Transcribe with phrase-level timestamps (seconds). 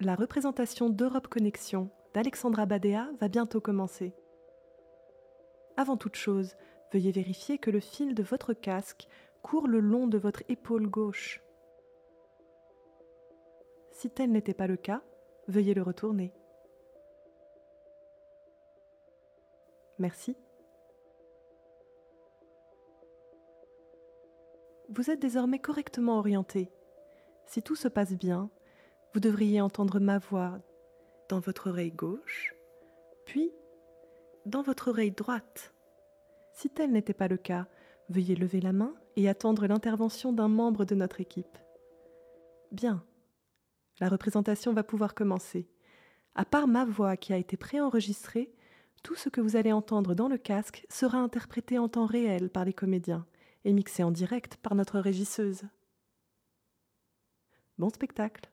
[0.00, 4.12] La représentation d'Europe Connexion d'Alexandra Badea va bientôt commencer.
[5.76, 6.56] Avant toute chose,
[6.92, 9.06] veuillez vérifier que le fil de votre casque
[9.42, 11.40] court le long de votre épaule gauche.
[13.92, 15.00] Si tel n'était pas le cas,
[15.46, 16.32] veuillez le retourner.
[20.00, 20.36] Merci.
[24.88, 26.72] Vous êtes désormais correctement orienté.
[27.46, 28.50] Si tout se passe bien,
[29.14, 30.58] vous devriez entendre ma voix
[31.28, 32.52] dans votre oreille gauche,
[33.24, 33.52] puis
[34.44, 35.72] dans votre oreille droite.
[36.52, 37.68] Si tel n'était pas le cas,
[38.08, 41.56] veuillez lever la main et attendre l'intervention d'un membre de notre équipe.
[42.72, 43.04] Bien.
[44.00, 45.68] La représentation va pouvoir commencer.
[46.34, 48.52] À part ma voix qui a été préenregistrée,
[49.04, 52.64] tout ce que vous allez entendre dans le casque sera interprété en temps réel par
[52.64, 53.26] les comédiens
[53.64, 55.62] et mixé en direct par notre régisseuse.
[57.78, 58.50] Bon spectacle.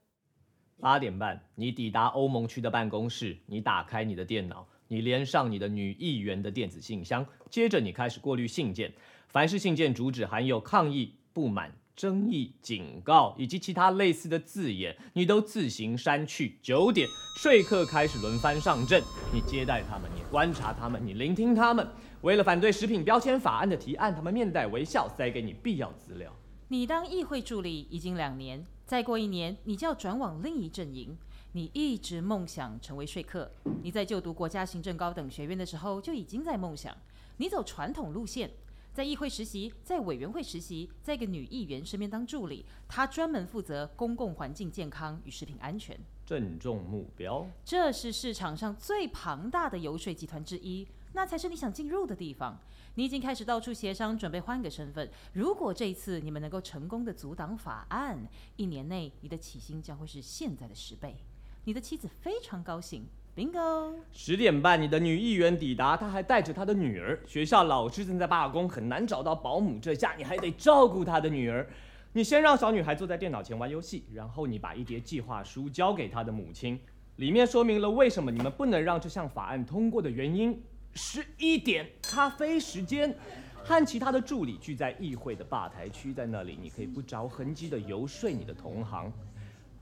[0.82, 8.92] 八点半，你抵达欧盟区的办公室，你打开你的电脑，你连上你的女议员的电子信箱，接着你开始过滤信件。
[9.28, 16.58] 凡是信件主旨含有抗议、不满、争议、警告以及其他类似的字眼，你都自行删去。
[16.64, 17.08] 九点，
[17.38, 21.88] 说客开始轮番上阵，你接待他们，你观察他们，你聆听他们。
[22.22, 26.36] 为了反对食品标签法案的提案，他们面带微笑，塞给你必要资料。
[26.68, 31.18] 你当议会助理已经两年，再过一年你就要转往另一阵营。
[31.54, 33.50] 你一直梦想成为说客。
[33.84, 36.94] 你在就读国家行政高等学院的时候就已经在梦想。
[37.38, 38.52] 你走传统路线，
[38.92, 45.98] 在议会实习，在委员会实习，在一个女议员身边当助理，她专门负责公共环境健康与食品安全。
[46.26, 52.60] 正中目标，这是市场上最庞大的游说集团之一，那才是你想进入的地方。
[52.96, 55.10] 你已经开始到处协商，准备换个身份。
[55.32, 61.16] 如果这一次你们能够成功的阻挡法案，一年内你的起薪将会是现在的十倍。
[61.64, 63.94] 你的妻子非常高兴，bingo。
[64.12, 67.18] 十点半，你的女议员抵达，她还带着她的女儿。
[67.26, 71.66] 学校老师正在罢工，很难找到保姆，这下你还得照顾她的女儿。
[72.12, 76.78] 你先让小女孩坐在电脑前玩游戏，然后你把一叠计划书交给她的母亲，
[77.16, 80.62] 里面说明了为什么你们不能让这项法案通过的原因。
[80.94, 83.16] 十一点，咖啡时间，
[83.64, 89.12] 和其他的助理聚在议会的吧台区，在那里你可以不着痕迹的游说你的同行。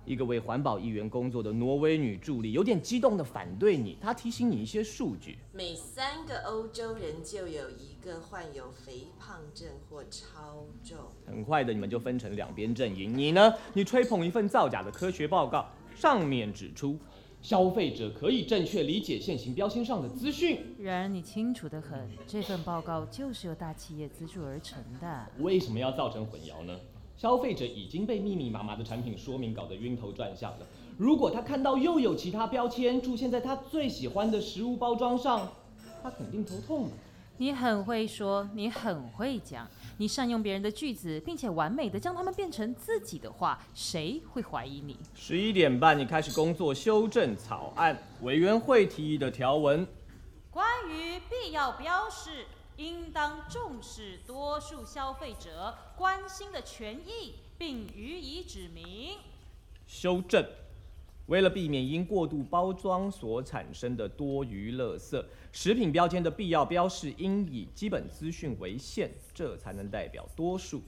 [0.06, 10.98] 一个为环保议员工作的挪威女助理有点激动的反对你，她提醒你一些数据：每三个欧洲人就有一个患有肥胖症或超重。
[11.28, 13.16] 很快的，你们就分成两边阵营。
[13.16, 13.54] 你呢？
[13.74, 16.98] 你吹捧一份造假的科学报告，上面指出。
[17.42, 20.60] 消费者可以正确理解现行标签上的资讯。
[20.78, 25.26] 然而，你清楚的很，这份报告就是由大企业资助而成的。
[25.40, 26.78] 为什么要造成混淆呢？
[27.16, 30.66] 消费者已经被密密麻麻的产品说明搞得晕头转向了。
[30.98, 35.50] 如果他看到又有其他标签出现在他最喜欢的食物包装上，
[36.04, 36.90] 他肯定头痛。
[37.38, 39.66] 你很会说，你很会讲。
[40.00, 44.98] 你善用别人的句子，并且完美的将它们变成自己的话，谁会怀疑你？
[45.14, 49.86] 十一点半，你开始工作修正草案委员会提议的条文。
[50.50, 52.46] 关于必要标示，
[52.78, 59.18] 应当重视多数消费者关心的权益，并予以指明。
[59.86, 60.42] 修正。
[61.30, 70.82] 为了避免因过度包装所产生的多余垃圾，食品标签的必要标示应以基本资讯为限，这才能代表多数、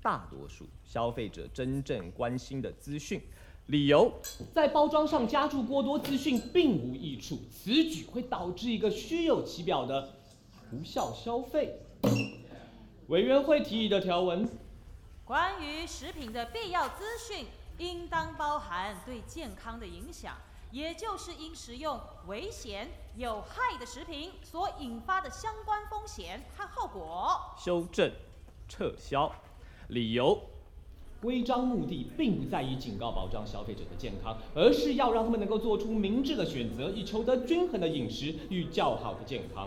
[0.00, 3.20] 大多数消费者真正关心的资讯。
[3.66, 4.12] 理由：
[4.52, 10.14] 在包装上加注过多资讯并无益处，此举会导致一个虚有其表的
[10.72, 11.74] 无效消费。
[13.08, 14.48] 委员会提议的条文：
[15.24, 17.46] 关于食品的必要资讯。
[17.80, 20.36] 应当包含对健康的影响，
[20.70, 27.40] 也就是因食用危险、有害的食品所引发的相关风险和后果。
[27.58, 28.12] 修正，
[28.68, 29.32] 撤销。
[29.88, 30.38] 理由：
[31.22, 39.66] 规章目的并不在于警告保障消费者的健康，而是要让他们能够做出明智的选择，以求得均衡的饮食与较好的健康。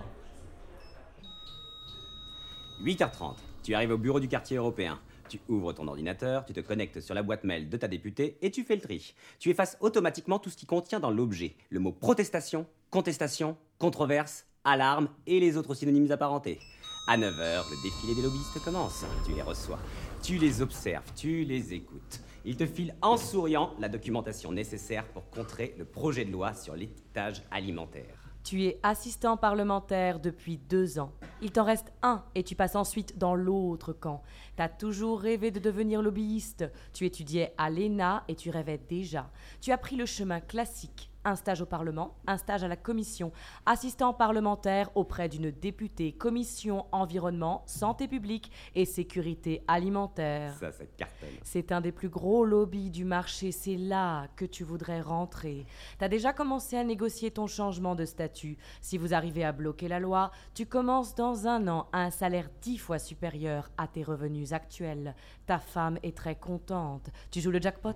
[2.85, 3.33] 8h30,
[3.63, 4.97] tu arrives au bureau du quartier européen.
[5.33, 8.51] Tu ouvres ton ordinateur, tu te connectes sur la boîte mail de ta députée et
[8.51, 9.15] tu fais le tri.
[9.39, 15.09] Tu effaces automatiquement tout ce qui contient dans l'objet le mot protestation, contestation, controverse, alarme
[15.25, 16.59] et les autres synonymes apparentés.
[17.07, 19.03] À 9h, le défilé des lobbyistes commence.
[19.25, 19.79] Tu les reçois,
[20.21, 22.19] tu les observes, tu les écoutes.
[22.45, 26.75] Ils te filent en souriant la documentation nécessaire pour contrer le projet de loi sur
[26.75, 28.22] l'étiquetage alimentaire.
[28.43, 31.13] Tu es assistant parlementaire depuis deux ans.
[31.41, 34.21] Il t'en reste un et tu passes ensuite dans l'autre camp.
[34.57, 36.69] T'as toujours rêvé de devenir lobbyiste.
[36.91, 39.31] Tu étudiais à l'ENA et tu rêvais déjà.
[39.61, 41.12] Tu as pris le chemin classique.
[41.25, 43.31] Un stage au Parlement, un stage à la Commission,
[43.65, 50.53] assistant parlementaire auprès d'une députée, Commission environnement, santé publique et sécurité alimentaire.
[50.59, 51.29] Ça, ça cartonne.
[51.43, 55.65] C'est un des plus gros lobbies du marché, c'est là que tu voudrais rentrer.
[55.97, 58.57] T'as déjà commencé à négocier ton changement de statut.
[58.81, 62.49] Si vous arrivez à bloquer la loi, tu commences dans un an à un salaire
[62.61, 65.15] dix fois supérieur à tes revenus actuels.
[65.45, 67.09] Ta femme est très contente.
[67.31, 67.95] Tu joues le jackpot?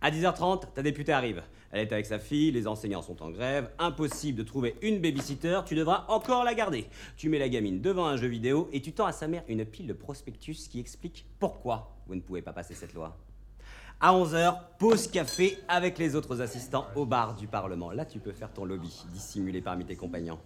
[0.00, 1.42] À 10h30, ta députée arrive.
[1.72, 5.60] Elle est avec sa fille, les enseignants sont en grève, impossible de trouver une babysitter,
[5.66, 6.86] tu devras encore la garder.
[7.16, 9.64] Tu mets la gamine devant un jeu vidéo et tu tends à sa mère une
[9.64, 13.16] pile de prospectus qui explique pourquoi vous ne pouvez pas passer cette loi.
[14.00, 17.90] À 11h, pause café avec les autres assistants au bar du Parlement.
[17.90, 20.38] Là, tu peux faire ton lobby, dissimulé parmi tes compagnons.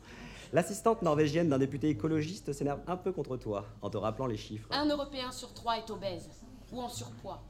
[0.54, 4.68] L'assistante norvégienne d'un député écologiste s'énerve un peu contre toi en te rappelant les chiffres.
[4.70, 6.30] Un Européen sur trois est obèse
[6.72, 7.42] ou en surpoids.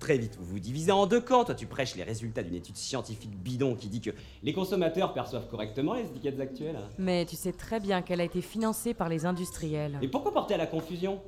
[0.00, 1.44] Très vite, vous vous divisez en deux camps.
[1.44, 4.10] Toi, tu prêches les résultats d'une étude scientifique bidon qui dit que
[4.42, 6.78] les consommateurs perçoivent correctement les étiquettes actuelles.
[6.98, 9.98] Mais tu sais très bien qu'elle a été financée par les industriels.
[10.00, 11.20] Et pourquoi porter à la confusion?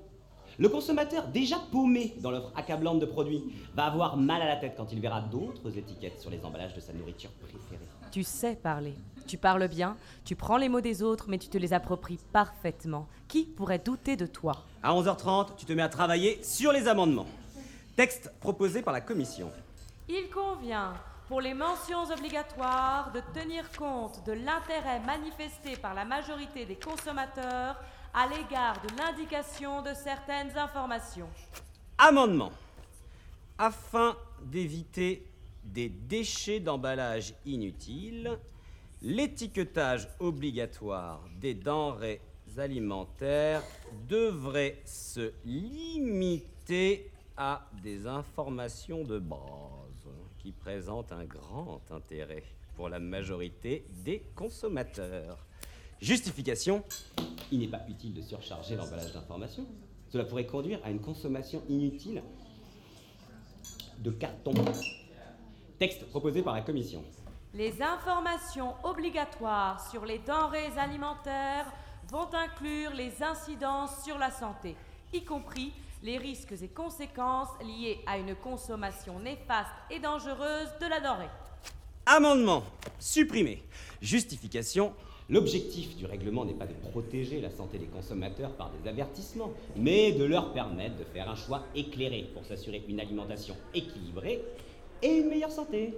[0.58, 3.42] Le consommateur, déjà paumé dans l'offre accablante de produits,
[3.74, 6.80] va avoir mal à la tête quand il verra d'autres étiquettes sur les emballages de
[6.80, 7.86] sa nourriture préférée.
[8.10, 8.94] Tu sais parler.
[9.26, 13.06] Tu parles bien, tu prends les mots des autres, mais tu te les appropries parfaitement.
[13.28, 14.64] Qui pourrait douter de toi?
[14.82, 17.26] À 11h30, tu te mets à travailler sur les amendements.
[17.96, 19.52] Texte proposé par la commission.
[20.08, 20.94] Il convient,
[21.28, 27.76] pour les mentions obligatoires, de tenir compte de l'intérêt manifesté par la majorité des consommateurs
[28.14, 31.28] à l'égard de l'indication de certaines informations.
[31.98, 32.52] Amendement.
[33.58, 35.26] Afin d'éviter
[35.62, 38.38] des déchets d'emballage inutiles,
[39.02, 42.20] l'étiquetage obligatoire des denrées
[42.56, 43.62] alimentaires
[44.08, 50.08] devrait se limiter à des informations de base
[50.38, 52.44] qui présentent un grand intérêt
[52.74, 55.46] pour la majorité des consommateurs.
[56.00, 56.82] Justification
[57.50, 59.66] Il n'est pas utile de surcharger l'emballage d'informations.
[60.08, 62.22] Cela pourrait conduire à une consommation inutile
[63.98, 64.52] de carton.
[65.78, 67.02] Texte proposé par la commission.
[67.54, 71.70] Les informations obligatoires sur les denrées alimentaires
[72.10, 74.76] vont inclure les incidences sur la santé,
[75.12, 75.72] y compris
[76.02, 81.30] les risques et conséquences liés à une consommation néfaste et dangereuse de la denrée.
[82.06, 82.64] Amendement
[82.98, 83.62] supprimé.
[84.00, 84.92] Justification
[85.30, 90.12] L'objectif du règlement n'est pas de protéger la santé des consommateurs par des avertissements, mais
[90.12, 94.44] de leur permettre de faire un choix éclairé pour s'assurer une alimentation équilibrée
[95.00, 95.94] et une meilleure santé.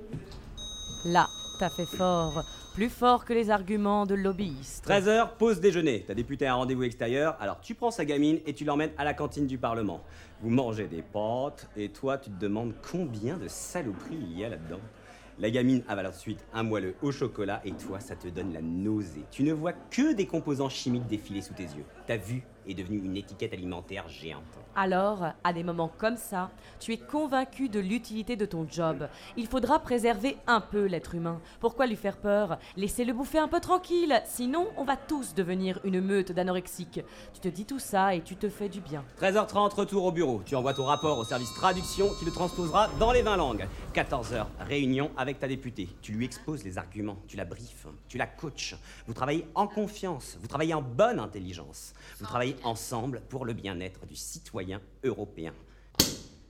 [1.06, 1.27] Là,
[1.59, 2.45] t'as fait fort.
[2.75, 4.87] Plus fort que les arguments de lobbyistes.
[4.89, 6.03] 13h, pause déjeuner.
[6.03, 9.05] Ta députée a un rendez-vous extérieur, alors tu prends sa gamine et tu l'emmènes à
[9.05, 10.03] la cantine du Parlement.
[10.41, 14.49] Vous mangez des pâtes et toi tu te demandes combien de saloperies il y a
[14.49, 14.81] là-dedans.
[15.39, 19.25] La gamine avale ensuite un moelleux au chocolat et toi ça te donne la nausée.
[19.31, 21.85] Tu ne vois que des composants chimiques défiler sous tes yeux.
[22.06, 24.43] Ta vue est devenue une étiquette alimentaire géante.
[24.76, 26.50] Alors, à des moments comme ça,
[26.81, 29.08] tu es convaincu de l'utilité de ton job.
[29.37, 31.40] Il faudra préserver un peu l'être humain.
[31.61, 32.58] Pourquoi lui faire peur?
[32.76, 37.00] Laissez-le bouffer un peu tranquille, sinon on va tous devenir une meute d'anorexiques.
[37.32, 39.05] Tu te dis tout ça et tu te fais du bien.
[39.20, 40.43] 13h30, retour au bureau.
[40.44, 43.69] Tu envoies ton rapport au service traduction qui le transposera dans les 20 langues.
[43.94, 45.88] 14h, réunion avec ta députée.
[46.02, 48.74] Tu lui exposes les arguments, tu la briefes, tu la coaches.
[49.06, 51.94] Vous travaillez en confiance, vous travaillez en bonne intelligence.
[52.19, 55.53] Vous travaillez ensemble pour le bien-être du citoyen européen.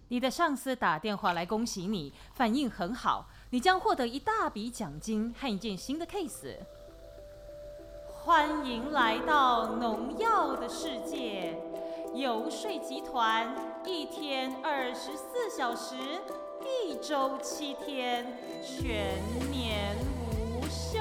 [0.08, 6.56] 你的上司打电话来恭喜你，反应很好，你将获得一大笔奖金和一件新的 case。
[8.06, 11.58] 欢迎来到农药的世界，
[12.14, 15.96] 游说集团一天二十四小时，
[16.62, 18.24] 一周七天，
[18.62, 19.18] 全
[19.50, 21.00] 年无休。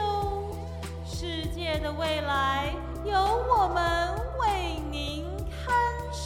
[1.06, 2.74] 世界的未来
[3.06, 4.73] 由我们为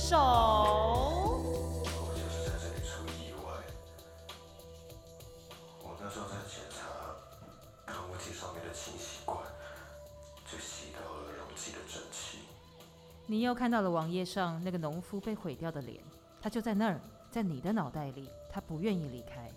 [0.09, 0.15] 守。
[0.15, 1.43] 我
[2.15, 3.51] 就是在这里出意外。
[5.83, 6.79] 我那时候在检查
[7.85, 9.37] 抗物体上面的清洗管，
[10.49, 12.37] 就吸到了溶剂的蒸汽。
[13.25, 16.01] 你又看到了网页上那个农夫被毁掉的脸，
[16.41, 19.51] 他就在那儿，在你的脑袋里，他不愿意离开。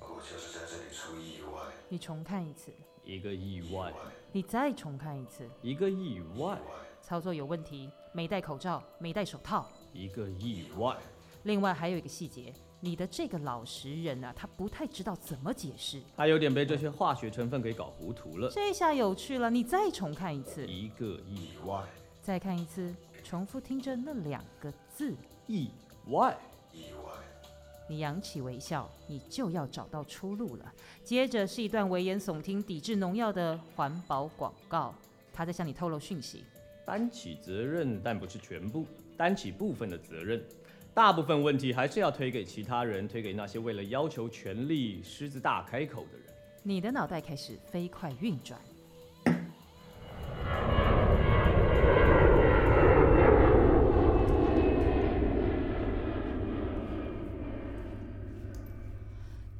[0.00, 1.62] 我就是在这里出意外。
[1.88, 2.72] 你重看一次，
[3.04, 3.92] 一个意外，
[4.32, 6.58] 你再重看一次，一个意外，
[7.06, 9.70] 操作有问题，没戴口罩，没戴手套。
[9.92, 10.96] 一个意外，
[11.44, 16.02] 另外还有一个细节，你的这个老实人啊，他不太知道怎么解释。
[16.16, 18.50] 他有点被这些化学成分给搞糊涂了。
[18.50, 21.84] 这下有趣了，你再重看一次，一个意外，
[22.20, 25.14] 再看一次，重复听着那两个字。
[25.46, 25.70] 意
[26.08, 26.36] 外，
[26.72, 27.12] 意外，
[27.88, 30.74] 你扬起微笑，你就要找到出路了。
[31.04, 34.92] 接着是一段危言耸听、抵制农药的环保广告，
[35.32, 36.42] 他在向你透露讯息。
[36.86, 40.40] 担起责任，但不是全部，担起部分的责任。
[40.94, 46.32] 大部分问题还是要推给其他人，推给那些为了要求权利狮子大开口的人。
[46.62, 48.60] 你的脑袋开始飞快运转。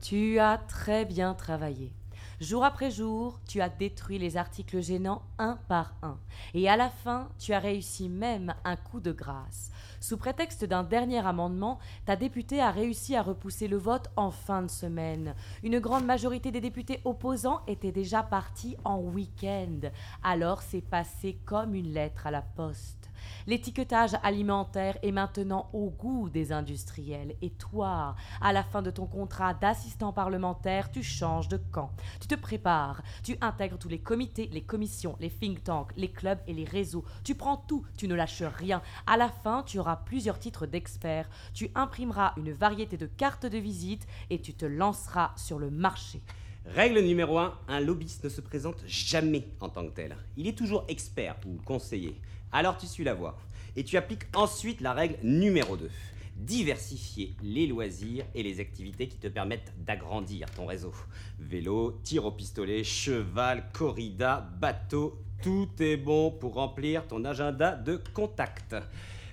[0.01, 1.91] Tu as très bien travaillé.
[2.39, 6.19] Jour après jour, tu as détruit les articles gênants un par un.
[6.53, 9.71] Et à la fin, tu as réussi même un coup de grâce.
[10.01, 14.61] Sous prétexte d'un dernier amendement, ta députée a réussi à repousser le vote en fin
[14.61, 15.35] de semaine.
[15.63, 19.89] Une grande majorité des députés opposants étaient déjà partis en week-end.
[20.23, 23.06] Alors c'est passé comme une lettre à la poste.
[23.47, 27.37] L'étiquetage alimentaire est maintenant au goût des industriels.
[27.43, 31.91] Et toi, à la fin de ton contrat d'assistant parlementaire, tu changes de camp.
[32.21, 36.41] Tu te prépares, tu intègres tous les comités, les commissions, les think tanks, les clubs
[36.47, 37.05] et les réseaux.
[37.25, 38.83] Tu prends tout, tu ne lâches rien.
[39.07, 41.29] À la fin, tu auras plusieurs titres d'expert.
[41.55, 46.23] Tu imprimeras une variété de cartes de visite et tu te lanceras sur le marché.
[46.67, 50.17] Règle numéro 1, un lobbyiste ne se présente jamais en tant que tel.
[50.37, 52.21] Il est toujours expert ou conseiller.
[52.53, 53.37] Alors tu suis la voie.
[53.77, 55.91] Et tu appliques ensuite la règle numéro 2.
[56.37, 60.95] Diversifier les loisirs et les activités qui te permettent d'agrandir ton réseau.
[61.39, 68.01] Vélo, tir au pistolet, cheval, corrida, bateau, tout est bon pour remplir ton agenda de
[68.13, 68.77] contacts.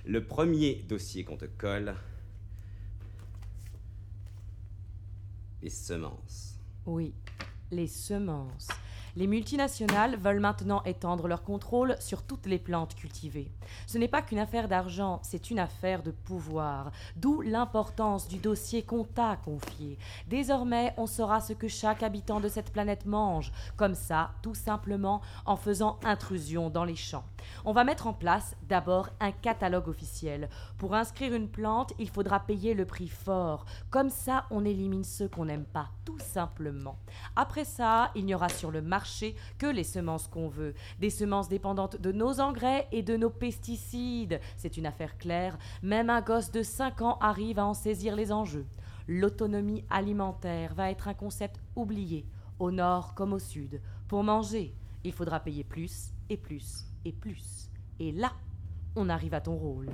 [0.06, 1.94] Le premier dossier qu'on te colle,
[5.62, 6.58] les semences.
[6.84, 7.14] Oui,
[7.70, 8.68] les semences.
[9.16, 13.52] Les multinationales veulent maintenant étendre leur contrôle sur toutes les plantes cultivées.
[13.86, 16.90] Ce n'est pas qu'une affaire d'argent, c'est une affaire de pouvoir.
[17.14, 19.98] D'où l'importance du dossier qu'on t'a confié.
[20.26, 25.20] Désormais, on saura ce que chaque habitant de cette planète mange, comme ça, tout simplement
[25.46, 27.24] en faisant intrusion dans les champs.
[27.64, 30.48] On va mettre en place d'abord un catalogue officiel.
[30.76, 33.64] Pour inscrire une plante, il faudra payer le prix fort.
[33.90, 36.98] Comme ça, on élimine ceux qu'on n'aime pas, tout simplement.
[37.36, 39.03] Après ça, il n'y aura sur le marché
[39.58, 40.74] que les semences qu'on veut.
[40.98, 44.40] Des semences dépendantes de nos engrais et de nos pesticides.
[44.56, 45.58] C'est une affaire claire.
[45.82, 48.66] Même un gosse de 5 ans arrive à en saisir les enjeux.
[49.06, 52.26] L'autonomie alimentaire va être un concept oublié,
[52.58, 53.80] au nord comme au sud.
[54.08, 57.68] Pour manger, il faudra payer plus et plus et plus.
[58.00, 58.32] Et là,
[58.96, 59.88] on arrive à ton rôle.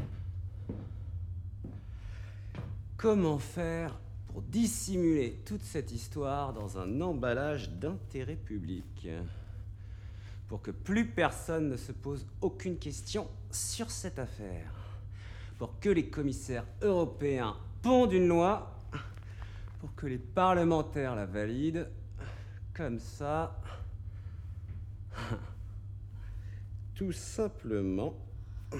[2.97, 3.99] Comment faire
[4.33, 9.09] pour dissimuler toute cette histoire dans un emballage d'intérêt public
[10.47, 14.73] Pour que plus personne ne se pose aucune question sur cette affaire.
[15.59, 18.79] Pour que les commissaires européens pondent une loi.
[19.81, 21.89] Pour que les parlementaires la valident.
[22.73, 23.61] Comme ça.
[26.95, 28.15] Tout simplement.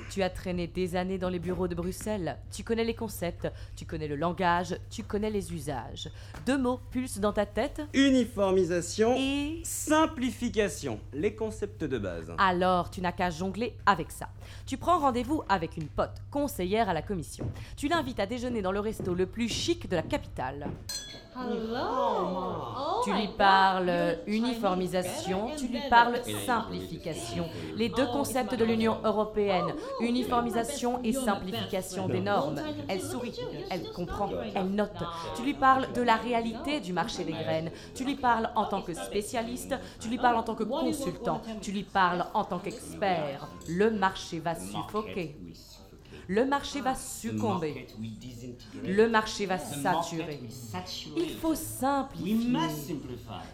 [0.09, 2.37] Tu as traîné des années dans les bureaux de Bruxelles.
[2.53, 6.09] Tu connais les concepts, tu connais le langage, tu connais les usages.
[6.47, 9.17] Deux mots pulsent dans ta tête Uniformisation.
[9.17, 9.61] et...
[9.65, 11.01] Simplification.
[11.13, 12.33] Les concepts de base.
[12.39, 14.29] Alors, tu n'as qu'à jongler avec ça.
[14.67, 17.51] Tu prends rendez-vous avec une pote, conseillère à la commission.
[17.77, 20.69] Tu l'invites à déjeuner dans le resto le plus chic de la capitale.
[23.05, 27.47] Tu lui parles uniformisation, tu lui parles simplification.
[27.77, 32.61] Les deux concepts de l'Union européenne, uniformisation et simplification des normes.
[32.89, 33.39] Elle sourit,
[33.71, 35.03] elle comprend, elle note.
[35.37, 37.71] Tu lui parles de la réalité du marché des graines.
[37.95, 41.73] Tu lui parles en tant que spécialiste, tu lui parles en tant que consultant, tu
[41.73, 43.49] lui parles en tant qu'expert.
[43.69, 45.37] Le marché va suffoquer.
[46.33, 47.89] Le marché va succomber.
[48.85, 50.39] Le marché va saturer.
[51.17, 52.57] Il faut simplifier.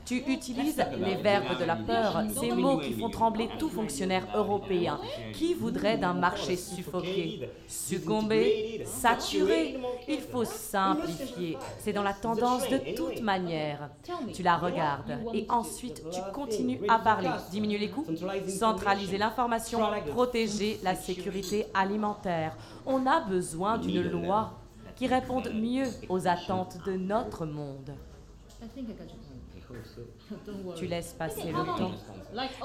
[0.05, 5.01] Tu utilises les verbes de la peur, ces mots qui font trembler tout fonctionnaire européen.
[5.33, 11.57] Qui voudrait d'un marché suffoqué Succomber Saturer Il faut simplifier.
[11.79, 13.89] C'est dans la tendance de toute manière.
[14.35, 17.31] Tu la regardes et ensuite tu continues à parler.
[17.51, 18.05] Diminuer les coûts,
[18.49, 19.81] centraliser l'information,
[20.13, 22.55] protéger la sécurité alimentaire
[22.85, 24.59] on a besoin d'une loi
[24.95, 27.93] qui réponde mieux aux attentes de notre monde.
[30.77, 31.93] Tu laisses passer le temps.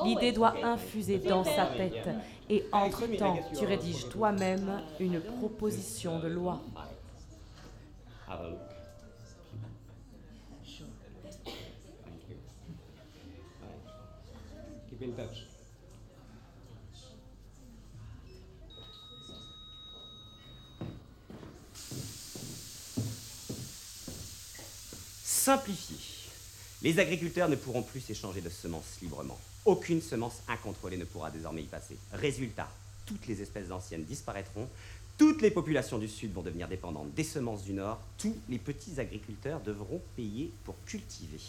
[0.04, 2.10] L'idée doit infuser dans sa tête
[2.50, 6.62] et entre-temps, tu rédiges toi-même une proposition de loi.
[25.44, 25.98] Simplifier.
[26.84, 29.40] Les agriculteurs ne pourront plus s'échanger de semences librement.
[29.66, 31.98] Aucune semence incontrôlée ne pourra désormais y passer.
[32.14, 32.70] Résultat,
[33.08, 34.70] toutes les espèces anciennes disparaîtront,
[35.18, 39.00] toutes les populations du Sud vont devenir dépendantes des semences du Nord, tous les petits
[39.00, 41.42] agriculteurs devront payer pour cultiver.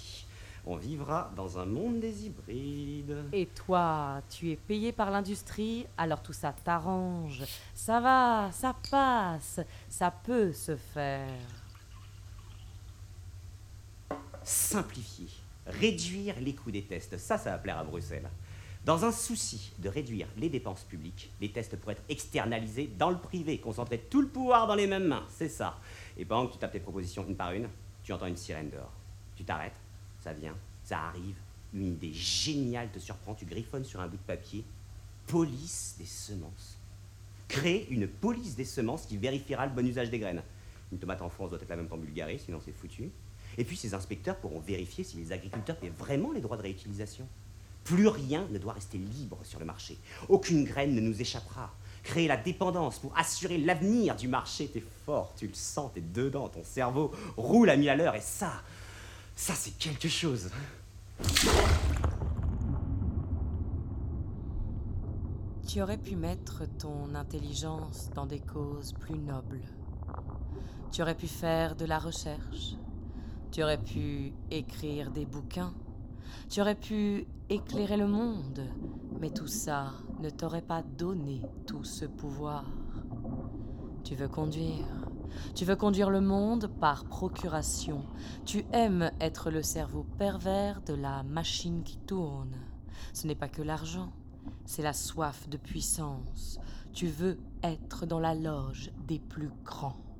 [0.64, 3.26] On vivra dans un monde des hybrides.
[3.34, 7.42] Et toi, tu es payé par l'industrie, alors tout ça t'arrange.
[7.74, 11.61] Ça va, ça passe, ça peut se faire.
[14.44, 15.28] Simplifier,
[15.66, 18.28] réduire les coûts des tests, ça, ça va plaire à Bruxelles.
[18.84, 23.18] Dans un souci de réduire les dépenses publiques, les tests pourraient être externalisés dans le
[23.18, 25.78] privé, concentrer tout le pouvoir dans les mêmes mains, c'est ça.
[26.16, 27.68] Et pendant que tu tapes tes propositions une par une,
[28.02, 28.92] tu entends une sirène dehors.
[29.36, 29.78] Tu t'arrêtes,
[30.20, 31.36] ça vient, ça arrive,
[31.72, 34.64] une idée géniale te surprend, tu griffonnes sur un bout de papier.
[35.28, 36.76] Police des semences.
[37.46, 40.42] Créer une police des semences qui vérifiera le bon usage des graines.
[40.90, 43.10] Une tomate en France doit être la même qu'en Bulgarie, sinon c'est foutu.
[43.58, 47.26] Et puis ces inspecteurs pourront vérifier si les agriculteurs paient vraiment les droits de réutilisation.
[47.84, 49.98] Plus rien ne doit rester libre sur le marché.
[50.28, 51.72] Aucune graine ne nous échappera.
[52.02, 56.48] Créer la dépendance pour assurer l'avenir du marché, t'es fort, tu le sens, t'es dedans,
[56.48, 58.52] ton cerveau roule à mille à l'heure, et ça,
[59.36, 60.50] ça c'est quelque chose.
[65.68, 69.60] Tu aurais pu mettre ton intelligence dans des causes plus nobles.
[70.90, 72.76] Tu aurais pu faire de la recherche.
[73.52, 75.74] Tu aurais pu écrire des bouquins.
[76.48, 78.66] Tu aurais pu éclairer le monde.
[79.20, 82.64] Mais tout ça ne t'aurait pas donné tout ce pouvoir.
[84.04, 84.86] Tu veux conduire.
[85.54, 88.06] Tu veux conduire le monde par procuration.
[88.46, 92.56] Tu aimes être le cerveau pervers de la machine qui tourne.
[93.12, 94.14] Ce n'est pas que l'argent,
[94.64, 96.58] c'est la soif de puissance.
[96.94, 100.11] Tu veux être dans la loge des plus grands.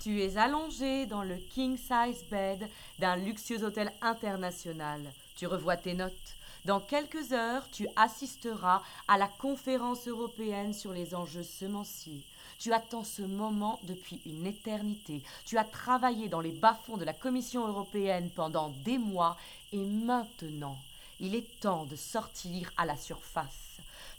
[0.00, 2.66] Tu es allongé dans le king size bed
[2.98, 5.02] d'un luxueux hôtel international.
[5.36, 6.36] Tu revois tes notes.
[6.64, 12.24] Dans quelques heures, tu assisteras à la conférence européenne sur les enjeux semenciers.
[12.58, 15.22] Tu attends ce moment depuis une éternité.
[15.44, 19.36] Tu as travaillé dans les bas-fonds de la Commission européenne pendant des mois
[19.70, 20.78] et maintenant,
[21.20, 23.69] il est temps de sortir à la surface.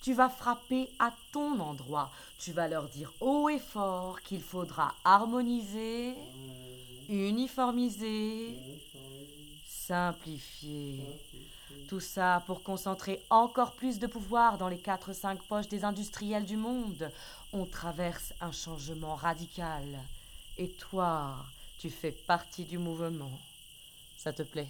[0.01, 2.11] Tu vas frapper à ton endroit.
[2.39, 6.15] Tu vas leur dire haut et fort qu'il faudra harmoniser,
[7.09, 8.57] uniformiser,
[9.67, 11.03] simplifier.
[11.87, 16.55] Tout ça pour concentrer encore plus de pouvoir dans les 4-5 poches des industriels du
[16.55, 17.11] monde.
[17.51, 19.85] On traverse un changement radical.
[20.57, 21.35] Et toi,
[21.79, 23.31] tu fais partie du mouvement.
[24.17, 24.69] Ça te plaît?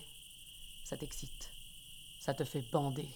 [0.84, 1.50] Ça t'excite?
[2.20, 3.08] Ça te fait bander?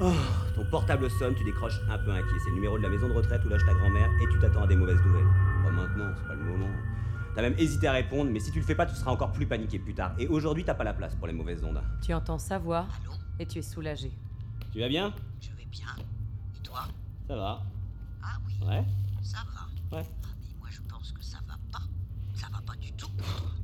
[0.00, 0.12] Oh,
[0.54, 2.38] ton portable sonne, tu décroches un peu inquiet.
[2.44, 4.62] C'est le numéro de la maison de retraite où loge ta grand-mère et tu t'attends
[4.62, 5.26] à des mauvaises nouvelles.
[5.64, 6.70] Pas maintenant, c'est pas le moment.
[7.34, 9.46] T'as même hésité à répondre, mais si tu le fais pas, tu seras encore plus
[9.46, 10.12] paniqué plus tard.
[10.18, 11.80] Et aujourd'hui, t'as pas la place pour les mauvaises ondes.
[12.02, 12.86] Tu entends sa voix
[13.38, 14.12] et tu es soulagé.
[14.72, 15.12] Tu vas bien?
[15.40, 15.88] Je vais bien.
[16.56, 16.82] Et toi?
[17.26, 17.62] Ça va.
[18.22, 18.84] Ah oui, Ouais
[19.22, 19.96] ça va.
[19.96, 20.04] Ouais.
[20.24, 21.84] Ah, mais moi je pense que ça va pas.
[22.34, 23.10] Ça va pas du tout.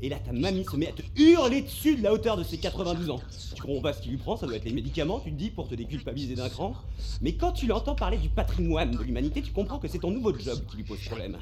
[0.02, 2.58] Et là, ta mamie se met à te hurler dessus de la hauteur de ses
[2.58, 3.20] 92 ans.
[3.54, 5.50] Tu comprends pas ce qui lui prend, ça doit être les médicaments, tu te dis,
[5.50, 6.74] pour te déculpabiliser d'un cran.
[7.22, 10.36] Mais quand tu l'entends parler du patrimoine de l'humanité, tu comprends que c'est ton nouveau
[10.38, 11.38] job qui lui pose problème.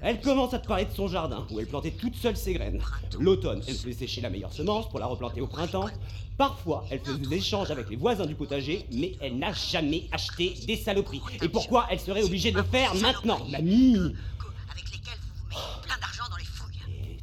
[0.00, 2.80] Elle commence à te parler de son jardin, où elle plantait toute seule ses graines.
[3.18, 5.88] L'automne, elle faisait sécher la meilleure semence pour la replanter au printemps.
[6.36, 10.54] Parfois, elle faisait des échanges avec les voisins du potager, mais elle n'a jamais acheté
[10.68, 11.20] des saloperies.
[11.42, 13.96] Et pourquoi elle serait obligée de le faire maintenant Mamie?
[14.70, 15.10] Avec mettez
[15.82, 16.44] plein d'argent dans les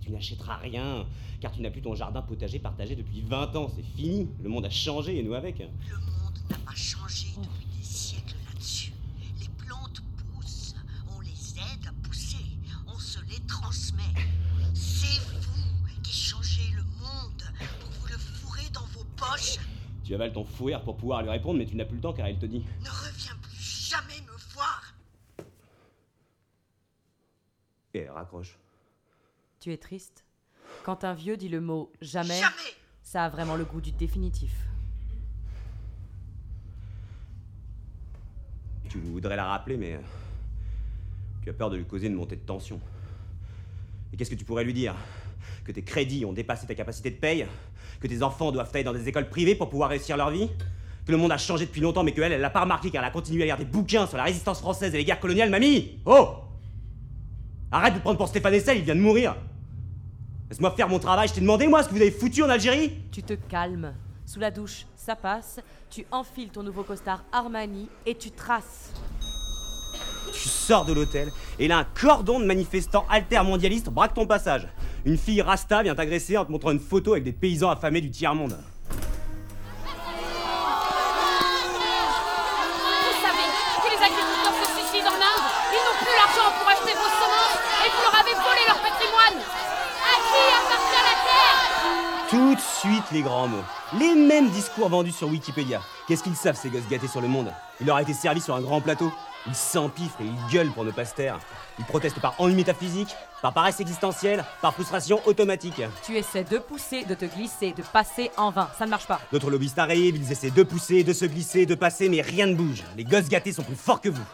[0.06, 1.08] tu n'achèteras rien,
[1.42, 4.30] car tu n'as plus ton jardin potager partagé depuis 20 ans, c'est fini.
[4.44, 5.60] Le monde a changé et nous avec.
[5.60, 8.94] Le monde n'a pas changé depuis des siècles là-dessus.
[9.40, 10.76] Les plantes poussent,
[11.18, 12.46] on les aide à pousser,
[12.86, 14.04] on se les transmet.
[14.76, 17.44] C'est vous qui changez le monde
[17.80, 19.58] pour vous le fourrer dans vos poches.
[20.04, 22.14] Tu avales ton fou rire pour pouvoir lui répondre, mais tu n'as plus le temps
[22.14, 24.94] car elle te dit Ne reviens plus jamais me voir.
[27.96, 28.60] Et elle raccroche.
[29.66, 30.24] Tu es triste?
[30.84, 32.54] Quand un vieux dit le mot jamais, Jamais.
[33.02, 34.52] ça a vraiment le goût du définitif.
[38.88, 39.94] Tu voudrais la rappeler, mais.
[39.96, 40.00] euh,
[41.42, 42.80] Tu as peur de lui causer une montée de tension.
[44.14, 44.94] Et qu'est-ce que tu pourrais lui dire?
[45.64, 47.48] Que tes crédits ont dépassé ta capacité de paye?
[48.00, 50.48] Que tes enfants doivent aller dans des écoles privées pour pouvoir réussir leur vie?
[51.08, 53.08] Que le monde a changé depuis longtemps, mais qu'elle, elle l'a pas remarqué car elle
[53.10, 55.98] a continué à lire des bouquins sur la résistance française et les guerres coloniales, mamie
[56.06, 56.36] Oh
[57.72, 59.36] Arrête de te prendre pour Stéphane Essel, il vient de mourir
[60.50, 62.92] Laisse-moi faire mon travail, je t'ai demandé moi ce que vous avez foutu en Algérie
[63.12, 63.94] Tu te calmes.
[64.28, 65.60] Sous la douche, ça passe.
[65.90, 68.92] Tu enfiles ton nouveau costard Armani et tu traces.
[70.32, 74.68] Tu sors de l'hôtel et là un cordon de manifestants altermondialistes braque ton passage.
[75.06, 78.12] Une fille rasta vient t'agresser en te montrant une photo avec des paysans affamés du
[78.12, 78.58] tiers-monde.
[92.56, 93.64] De suite les grands mots.
[94.00, 95.82] Les mêmes discours vendus sur Wikipédia.
[96.08, 97.52] Qu'est-ce qu'ils savent ces gosses gâtés sur le monde?
[97.80, 99.12] Il leur a été servi sur un grand plateau.
[99.48, 101.38] Ils s'empiffrent et ils gueulent pour ne pas se taire.
[101.78, 105.82] Ils protestent par ennui métaphysique, par paresse existentielle, par frustration automatique.
[106.04, 108.70] Tu essaies de pousser, de te glisser, de passer en vain.
[108.78, 109.20] Ça ne marche pas.
[109.32, 112.56] D'autres lobbyistes arrivent, ils essaient de pousser, de se glisser, de passer, mais rien ne
[112.56, 112.84] bouge.
[112.98, 114.26] Les gosses gâtés sont plus forts que vous.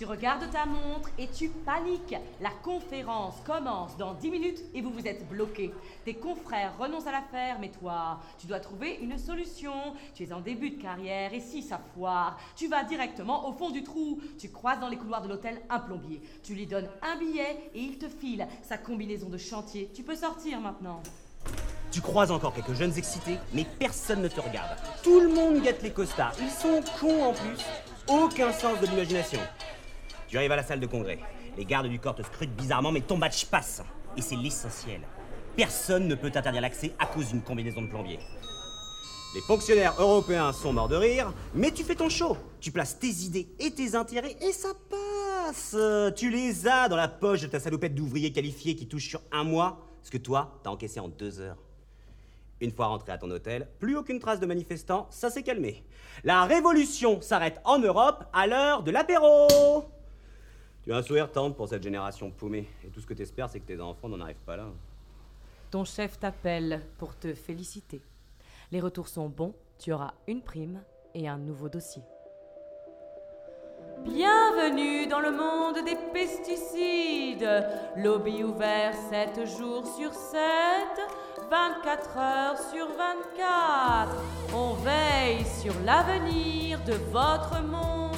[0.00, 2.16] Tu regardes ta montre et tu paniques.
[2.40, 5.74] La conférence commence dans 10 minutes et vous vous êtes bloqué.
[6.06, 9.74] Tes confrères renoncent à l'affaire, mais toi, tu dois trouver une solution.
[10.14, 13.68] Tu es en début de carrière et si ça foire, tu vas directement au fond
[13.68, 14.18] du trou.
[14.38, 16.22] Tu croises dans les couloirs de l'hôtel un plombier.
[16.42, 19.90] Tu lui donnes un billet et il te file sa combinaison de chantier.
[19.94, 21.02] Tu peux sortir maintenant.
[21.90, 24.78] Tu croises encore quelques jeunes excités, mais personne ne te regarde.
[25.02, 26.32] Tout le monde gâte les costards.
[26.40, 27.66] Ils sont cons en plus.
[28.08, 29.40] Aucun sens de l'imagination.
[30.30, 31.18] Tu arrives à la salle de congrès.
[31.58, 33.82] Les gardes du corps te scrutent bizarrement, mais ton badge passe.
[34.16, 35.00] Et c'est l'essentiel.
[35.56, 38.20] Personne ne peut t'interdire l'accès à cause d'une combinaison de plombier.
[39.34, 42.36] Les fonctionnaires européens sont morts de rire, mais tu fais ton show.
[42.60, 45.76] Tu places tes idées et tes intérêts et ça passe.
[46.14, 49.42] Tu les as dans la poche de ta salopette d'ouvrier qualifié qui touche sur un
[49.42, 51.58] mois, ce que toi, t'as encaissé en deux heures.
[52.60, 55.84] Une fois rentré à ton hôtel, plus aucune trace de manifestants, ça s'est calmé.
[56.22, 59.90] La révolution s'arrête en Europe à l'heure de l'apéro.
[60.82, 63.60] Tu as un sourire tendre pour cette génération paumée, et tout ce que t'espères, c'est
[63.60, 64.66] que tes enfants n'en arrivent pas là.
[65.70, 68.00] Ton chef t'appelle pour te féliciter.
[68.72, 70.80] Les retours sont bons, tu auras une prime
[71.14, 72.02] et un nouveau dossier.
[74.04, 77.46] Bienvenue dans le monde des pesticides.
[77.96, 80.40] Lobby ouvert 7 jours sur 7,
[81.50, 84.16] 24 heures sur 24.
[84.54, 88.09] On veille sur l'avenir de votre monde.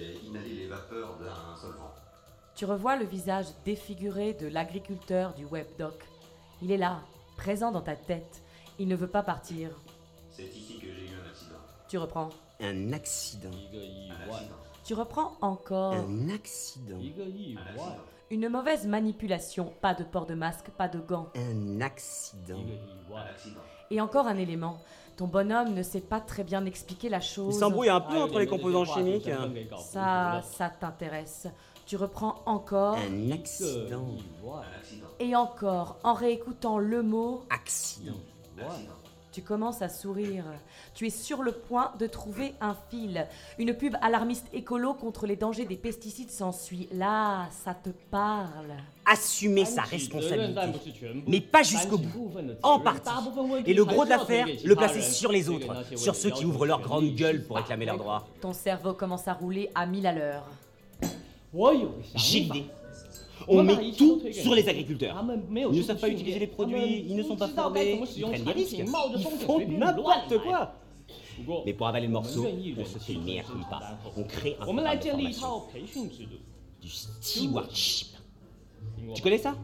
[0.00, 1.92] J'ai inhalé les vapeurs d'un solvant.
[2.54, 5.94] Tu revois le visage défiguré de l'agriculteur du webdoc.
[6.62, 7.02] Il est là,
[7.36, 8.42] présent dans ta tête.
[8.78, 9.70] Il ne veut pas partir.
[10.30, 11.58] C'est ici que j'ai eu un accident.
[11.88, 12.30] Tu reprends.
[12.60, 13.50] Un accident.
[13.50, 14.54] Un accident.
[14.84, 15.94] Tu reprends encore.
[15.94, 16.96] Un accident.
[16.96, 17.96] Un accident.
[18.30, 19.72] Une mauvaise manipulation.
[19.80, 21.28] Pas de port de masque, pas de gants.
[21.34, 22.58] Un accident.
[22.58, 23.60] Un accident.
[23.90, 24.80] Et encore un élément.
[25.16, 27.58] Ton bonhomme ne sait pas très bien expliquer la Il chose.
[27.58, 29.28] s'embrouille un peu entre les composants chimiques.
[29.78, 31.46] Ça, ça t'intéresse.
[31.86, 34.06] Tu reprends encore Un accident.
[34.46, 35.06] Un accident.
[35.18, 37.42] et encore en réécoutant le mot.
[37.50, 38.14] Accident.
[38.58, 38.92] Accident.
[39.32, 40.44] Tu commences à sourire.
[40.92, 43.26] Tu es sur le point de trouver un fil.
[43.58, 46.88] Une pub alarmiste écolo contre les dangers des pesticides s'ensuit.
[46.92, 48.72] Là, ça te parle.
[49.06, 50.60] Assumer sa responsabilité.
[51.28, 52.32] Mais pas jusqu'au bout.
[52.62, 53.10] En partie.
[53.66, 55.74] Et le gros de l'affaire, le placer sur les autres.
[55.96, 58.26] Sur ceux qui ouvrent leur grande gueule pour réclamer leurs droits.
[58.40, 60.46] Ton cerveau commence à rouler à mille à l'heure.
[62.16, 62.66] J'ai l'idée.
[63.48, 65.24] On met tout sur les agriculteurs.
[65.50, 68.52] Ils ne savent pas utiliser les produits, ils ne sont pas formés, ils prennent des
[68.52, 70.74] risques, ils font n'importe quoi.
[71.64, 73.98] Mais pour avaler le morceau, on se fait le meilleur qui pas.
[74.16, 75.62] On crée un programme de formation.
[76.80, 78.08] Du stewardship.
[79.14, 79.54] Tu connais ça?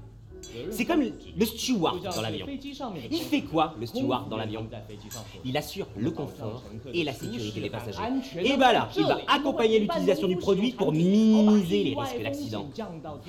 [0.70, 2.46] C'est comme le steward dans l'avion.
[3.10, 4.66] Il fait quoi, le steward dans l'avion?
[5.44, 7.98] Il assure le confort et la sécurité des passagers.
[8.42, 12.66] Et bah là, il va accompagner l'utilisation du produit pour minimiser les risques d'accident.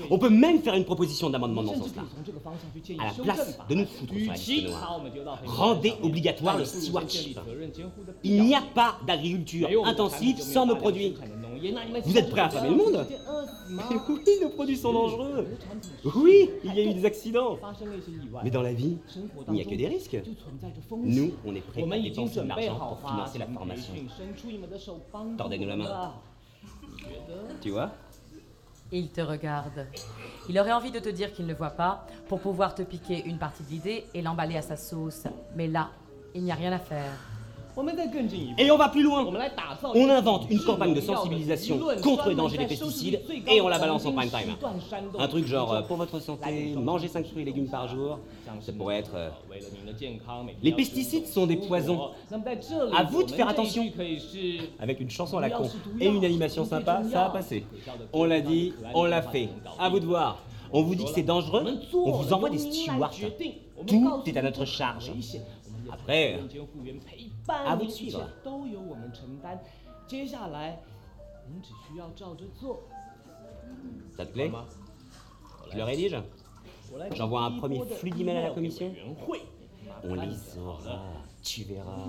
[0.09, 2.03] On peut même faire une proposition d'amendement dans ce sens-là.
[2.99, 5.01] À la place de nous foutre sur la liste noire,
[5.45, 7.39] rendez obligatoire le stewardship.
[8.23, 11.15] Il n'y a pas d'agriculture intensive sans nos produits.
[12.06, 13.08] Vous êtes prêts à fermer le monde
[13.70, 15.48] Mais oui, nos produits sont dangereux.
[16.15, 17.58] Oui, il y a eu des accidents.
[18.43, 18.98] Mais dans la vie,
[19.48, 20.17] il n'y a que des risques.
[20.91, 23.93] Nous, on est prêts à dépenser de l'argent pour financer la formation.
[25.38, 26.13] Tordez-nous la main.
[27.62, 27.91] Tu vois
[28.91, 29.88] Il te regarde.
[30.50, 33.38] Il aurait envie de te dire qu'il ne voit pas pour pouvoir te piquer une
[33.38, 35.24] partie de l'idée et l'emballer à sa sauce.
[35.56, 35.89] Mais là,
[36.34, 37.37] il n'y a rien à faire.
[38.57, 39.27] Et on va plus loin.
[39.93, 44.05] On invente une campagne de sensibilisation contre les dangers des pesticides et on la balance
[44.05, 44.55] en prime time.
[45.19, 48.19] Un truc genre euh, pour votre santé, mangez 5 fruits et légumes par jour.
[48.61, 49.15] Ça pourrait être.
[49.15, 49.29] Euh,
[50.63, 52.09] les pesticides sont des poisons.
[52.95, 53.91] À vous de faire attention.
[54.79, 57.63] Avec une chanson à la con et une animation sympa, ça va passer.
[58.13, 59.49] On l'a dit, on l'a fait.
[59.79, 60.39] À vous de voir.
[60.71, 63.13] On vous dit que c'est dangereux, on vous envoie des stewards.
[63.85, 65.11] Tout est à notre charge.
[65.91, 66.39] Après,
[67.50, 68.30] à vous de suivre.
[74.15, 76.17] Ça te plaît？Je le rédige
[77.13, 78.93] J'envoie un premier flux d'email à la commission
[80.04, 81.02] On les aura,
[81.43, 82.08] tu verras.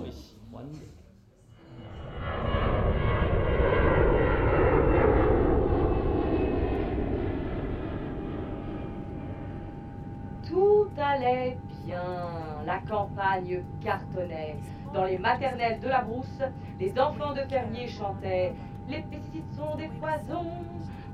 [10.47, 12.48] Tout allait bien.
[12.65, 14.57] La campagne cartonnait.
[14.93, 16.41] Dans les maternelles de la brousse,
[16.79, 18.53] les enfants de fermiers chantaient
[18.87, 20.51] Les pesticides sont des poisons,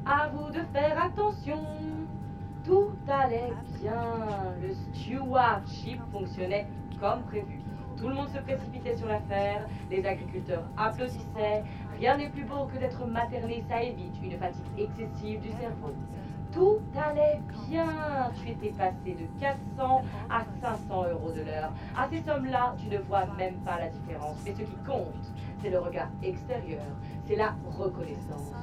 [0.06, 1.60] à vous de faire attention.
[2.64, 4.56] Tout allait bien.
[4.62, 6.68] Le stewardship fonctionnait
[7.00, 7.60] comme prévu.
[7.98, 11.64] Tout le monde se précipitait sur l'affaire, les agriculteurs applaudissaient.
[11.98, 15.94] Rien n'est plus beau que d'être materné, ça évite une fatigue excessive du cerveau.
[16.56, 18.32] Tout allait bien.
[18.42, 21.74] Tu étais passé de 400 à 500 euros de l'heure.
[21.98, 24.38] À ces sommes-là, tu ne vois même pas la différence.
[24.46, 26.86] Mais ce qui compte, c'est le regard extérieur.
[27.28, 28.54] C'est la reconnaissance.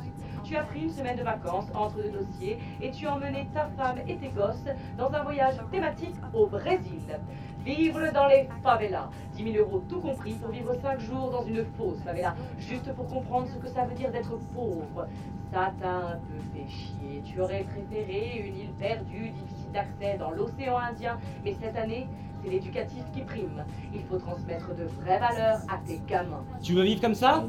[0.43, 3.69] Tu as pris une semaine de vacances entre deux dossiers et tu as emmené ta
[3.77, 4.65] femme et tes gosses
[4.97, 7.21] dans un voyage thématique au Brésil.
[7.63, 9.11] Vivre dans les favelas.
[9.35, 12.35] 10 000 euros tout compris pour vivre 5 jours dans une fausse favela.
[12.59, 15.07] Juste pour comprendre ce que ça veut dire d'être pauvre.
[15.53, 17.23] Ça t'a un peu fait chier.
[17.27, 21.19] Tu aurais préféré une île perdue, difficile d'accès dans l'océan Indien.
[21.45, 22.07] Mais cette année,
[22.43, 23.63] c'est l'éducatif qui prime.
[23.93, 26.43] Il faut transmettre de vraies valeurs à tes gamins.
[26.63, 27.45] Tu veux vivre comme ça?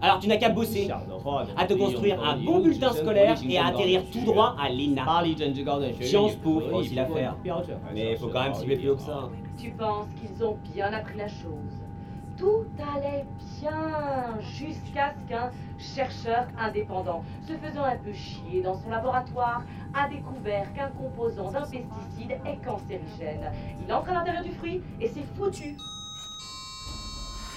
[0.00, 0.88] Alors tu n'as qu'à bosser,
[1.56, 5.24] à te construire un bon bulletin scolaire et à atterrir tout droit à l'ENA.
[6.02, 7.34] Sciences Po, aussi l'affaire.
[7.92, 9.28] Mais il faut quand même cibler plus haut que ça.
[9.58, 11.82] Tu penses qu'ils ont bien appris la chose
[12.40, 12.64] tout
[12.96, 13.26] allait
[13.60, 20.08] bien jusqu'à ce qu'un chercheur indépendant, se faisant un peu chier dans son laboratoire, a
[20.08, 23.52] découvert qu'un composant d'un pesticide est cancérigène.
[23.86, 25.76] Il entre à l'intérieur du fruit et c'est foutu.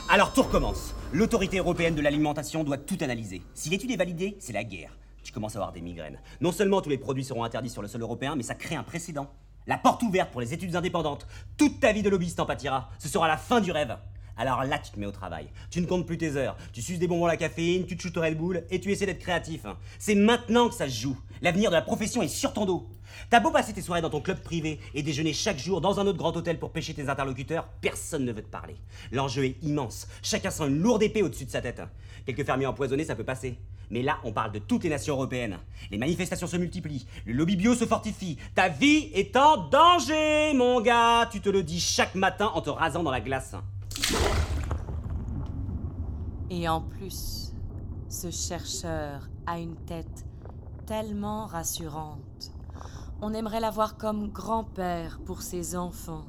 [0.10, 0.94] Alors tout recommence.
[1.14, 3.42] L'autorité européenne de l'alimentation doit tout analyser.
[3.54, 4.98] Si l'étude est validée, c'est la guerre.
[5.24, 6.20] Tu commences à avoir des migraines.
[6.42, 8.84] Non seulement tous les produits seront interdits sur le sol européen, mais ça crée un
[8.84, 9.32] précédent.
[9.66, 11.26] La porte ouverte pour les études indépendantes.
[11.56, 12.90] Toute ta vie de lobbyiste en pâtira.
[13.00, 13.96] Ce sera la fin du rêve.
[14.38, 15.48] Alors là, tu te mets au travail.
[15.70, 16.58] Tu ne comptes plus tes heures.
[16.72, 19.06] Tu suces des bonbons à la caféine, tu te shootes Red Bull et tu essaies
[19.06, 19.66] d'être créatif.
[20.00, 21.18] C'est maintenant que ça se joue.
[21.42, 22.88] L'avenir de la profession est sur ton dos.
[23.30, 26.08] T'as beau passer tes soirées dans ton club privé et déjeuner chaque jour dans un
[26.08, 28.76] autre grand hôtel pour pêcher tes interlocuteurs, personne ne veut te parler.
[29.12, 30.08] L'enjeu est immense.
[30.22, 31.82] Chacun sent une lourde épée au-dessus de sa tête.
[32.26, 33.58] Quelques fermiers empoisonnés, ça peut passer.
[33.92, 35.60] Mais là, on parle de toutes les nations européennes.
[35.92, 38.38] Les manifestations se multiplient, le lobby bio se fortifie.
[38.56, 41.30] Ta vie est en danger, mon gars.
[41.32, 43.56] Tu te le dis chaque matin en te rasant dans la glace.
[46.50, 47.52] Et en plus,
[48.10, 50.26] ce chercheur a une tête
[50.86, 52.52] tellement rassurante.
[53.22, 56.26] On aimerait l'avoir comme grand-père pour ses enfants.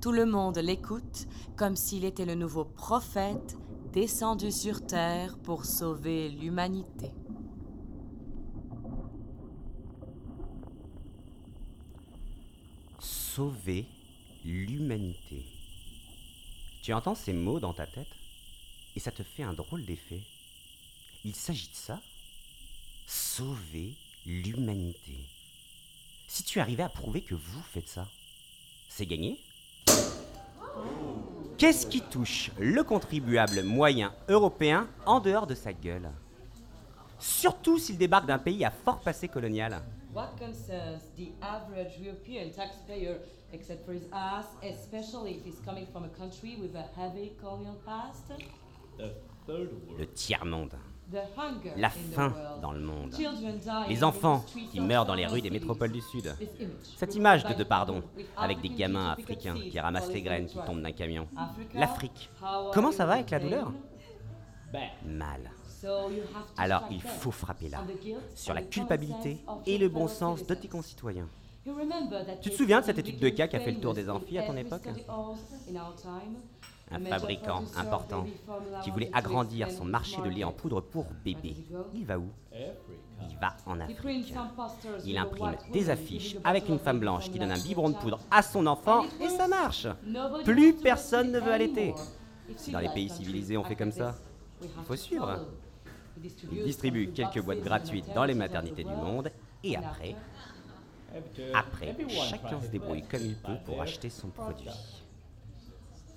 [0.00, 3.56] Tout le monde l'écoute comme s'il était le nouveau prophète
[3.92, 7.12] descendu sur Terre pour sauver l'humanité.
[12.98, 13.86] Sauver
[14.44, 15.55] l'humanité.
[16.86, 18.14] Tu entends ces mots dans ta tête
[18.94, 20.20] et ça te fait un drôle d'effet.
[21.24, 22.00] Il s'agit de ça
[23.08, 23.94] Sauver
[24.24, 25.18] l'humanité.
[26.28, 28.06] Si tu arrivais à prouver que vous faites ça,
[28.88, 29.40] c'est gagné
[31.58, 36.12] Qu'est-ce qui touche le contribuable moyen européen en dehors de sa gueule?
[37.18, 39.82] Surtout s'il débarque d'un pays à fort passé colonial.
[40.16, 43.18] What concerns the average European taxpayer,
[43.52, 47.76] except for his ass, especially if he's coming from a country with a heavy colonial
[47.84, 48.32] past?
[48.96, 49.10] The
[49.46, 49.98] third world.
[49.98, 50.78] Le tiers-monde.
[51.12, 51.26] La in
[51.76, 52.62] the faim world.
[52.62, 53.14] dans le monde.
[53.88, 56.34] Les in enfants the streets qui of meurent dans les rues des métropoles du Sud.
[56.38, 59.78] This image Cette image de represents De Pardon, with avec des African gamins africains qui
[59.78, 61.28] ramassent les graines from qui the tombent d'un camion.
[61.36, 62.30] Africa, L'Afrique.
[62.72, 63.70] Comment ça va avec la douleur?
[65.04, 65.50] Mal.
[66.56, 67.84] Alors il faut frapper là,
[68.34, 71.28] sur la culpabilité et le bon sens de tes concitoyens.
[72.42, 74.38] Tu te souviens de cette étude de cas qui a fait le tour des amphis
[74.38, 74.88] à ton époque?
[76.88, 78.24] Un fabricant important
[78.84, 81.56] qui voulait agrandir son marché de lait en poudre pour bébé.
[81.92, 82.28] Il va où?
[82.52, 84.32] Il va en Afrique.
[85.04, 88.42] Il imprime des affiches avec une femme blanche qui donne un biberon de poudre à
[88.42, 89.88] son enfant et ça marche.
[90.44, 91.94] Plus personne ne veut allaiter.
[92.56, 94.14] Si dans les pays civilisés on fait comme ça,
[94.62, 95.46] il faut suivre.
[96.52, 99.30] Il distribue quelques boîtes gratuites dans les maternités du monde
[99.62, 100.14] et après,
[101.54, 101.96] après,
[102.28, 104.68] chacun se débrouille comme il peut pour acheter son produit.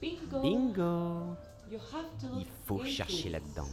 [0.01, 1.35] Bingo
[1.71, 3.67] Il faut chercher là-dedans.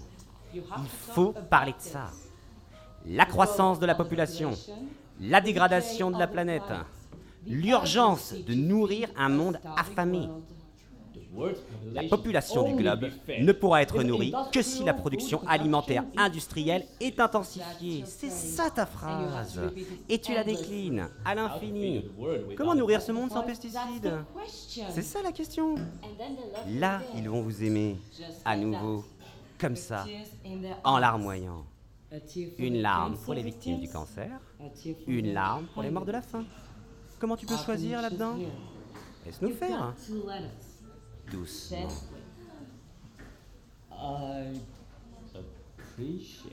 [0.55, 2.11] Il faut parler de ça.
[3.07, 4.53] La croissance de la population,
[5.21, 6.63] la dégradation de la planète,
[7.47, 10.29] l'urgence de nourrir un monde affamé.
[11.93, 13.09] La population du globe
[13.41, 18.05] ne pourra être nourrie que si la production alimentaire industrielle est intensifiée.
[18.07, 19.61] C'est ça ta phrase.
[20.09, 22.05] Et tu la déclines à l'infini.
[22.57, 24.13] Comment nourrir ce monde sans pesticides?
[24.91, 25.75] C'est ça la question.
[26.69, 27.97] Là, ils vont vous aimer,
[28.45, 29.05] à nouveau,
[29.59, 30.05] comme ça,
[30.85, 31.65] en larmoyant.
[32.59, 34.31] Une larme pour les victimes du cancer,
[35.07, 36.45] une larme pour les morts de la faim.
[37.19, 38.37] Comment tu peux choisir là-dedans?
[39.25, 39.95] Laisse-nous faire.
[41.31, 41.89] Doucement.
[43.91, 44.61] I
[45.35, 46.53] appreciate.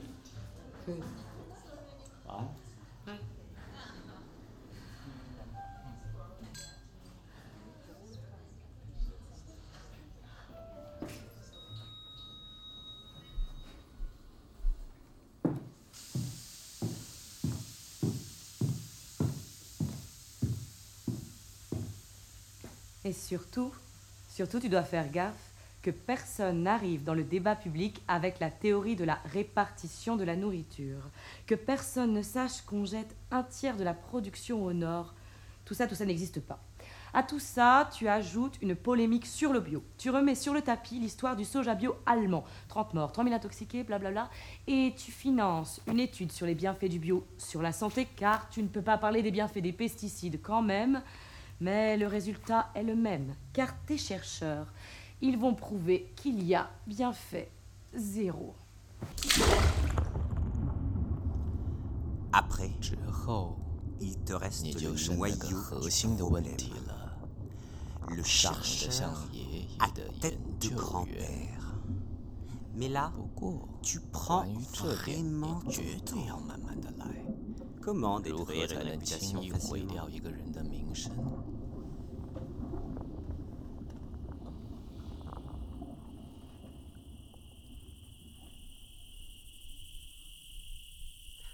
[23.05, 23.73] Et surtout,
[24.33, 28.95] surtout, tu dois faire gaffe que personne n'arrive dans le débat public avec la théorie
[28.95, 31.09] de la répartition de la nourriture,
[31.45, 35.13] que personne ne sache qu'on jette un tiers de la production au nord.
[35.65, 36.59] Tout ça, tout ça n'existe pas.
[37.13, 39.83] À tout ça, tu ajoutes une polémique sur le bio.
[39.99, 42.43] Tu remets sur le tapis l'histoire du soja bio allemand.
[42.69, 44.31] 30 morts, 3000 intoxiqués, blablabla.
[44.65, 48.63] Et tu finances une étude sur les bienfaits du bio sur la santé, car tu
[48.63, 51.03] ne peux pas parler des bienfaits des pesticides quand même.
[51.61, 54.67] Mais le résultat est le même, car tes chercheurs,
[55.21, 57.49] ils vont prouver qu'il y a bien fait
[57.93, 58.53] zéro.
[62.33, 62.71] Après,
[64.01, 65.55] il te reste le noyau du
[66.17, 66.57] problème.
[68.09, 69.27] Le chercheur
[69.79, 69.87] à
[70.19, 71.75] tête de grand-père.
[72.75, 73.13] Mais là,
[73.81, 76.15] tu prends vraiment du temps.
[77.81, 80.07] Comment détruire une réputation facilement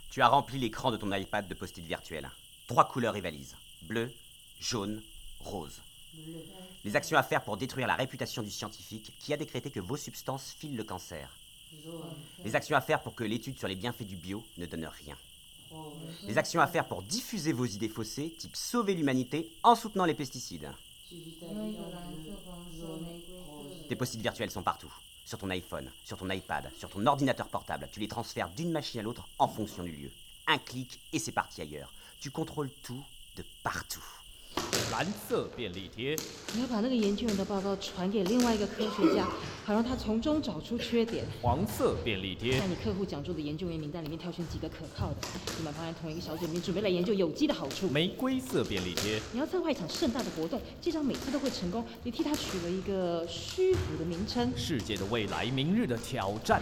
[0.09, 2.29] Tu as rempli l'écran de ton iPad de post-it virtuels.
[2.67, 3.55] Trois couleurs rivalisent.
[3.83, 4.11] Bleu,
[4.59, 5.03] jaune,
[5.39, 5.81] rose.
[6.83, 9.97] Les actions à faire pour détruire la réputation du scientifique qui a décrété que vos
[9.97, 11.29] substances filent le cancer.
[12.43, 15.15] Les actions à faire pour que l'étude sur les bienfaits du bio ne donne rien.
[16.27, 20.15] Les actions à faire pour diffuser vos idées faussées, type sauver l'humanité en soutenant les
[20.15, 20.71] pesticides.
[23.87, 24.91] Tes post-it virtuels sont partout.
[25.29, 27.87] Sur ton iPhone, sur ton iPad, sur ton ordinateur portable.
[27.91, 30.11] Tu les transfères d'une machine à l'autre en fonction du lieu.
[30.47, 31.93] Un clic et c'est parti ailleurs.
[32.19, 33.05] Tu contrôles tout
[33.37, 34.18] de partout.
[34.91, 36.13] 蓝色便利贴，
[36.53, 39.25] 你要把那个研究员的报告传给另外一个科学家，
[39.63, 41.23] 好让他从中找出缺点。
[41.41, 45.15] 黄色便利贴在，你客户讲座的研究员名单里面挑选几个可靠的。
[45.57, 47.87] 你们放在同一个小组里面，准备来研究有机的好处。
[47.89, 51.85] 玫瑰色便利贴，你要策划一场盛大的活动，这张每次都会成功。
[52.03, 54.51] 你替他取了一个虚浮的名称。
[54.57, 56.61] 世界的未来，明日的挑战，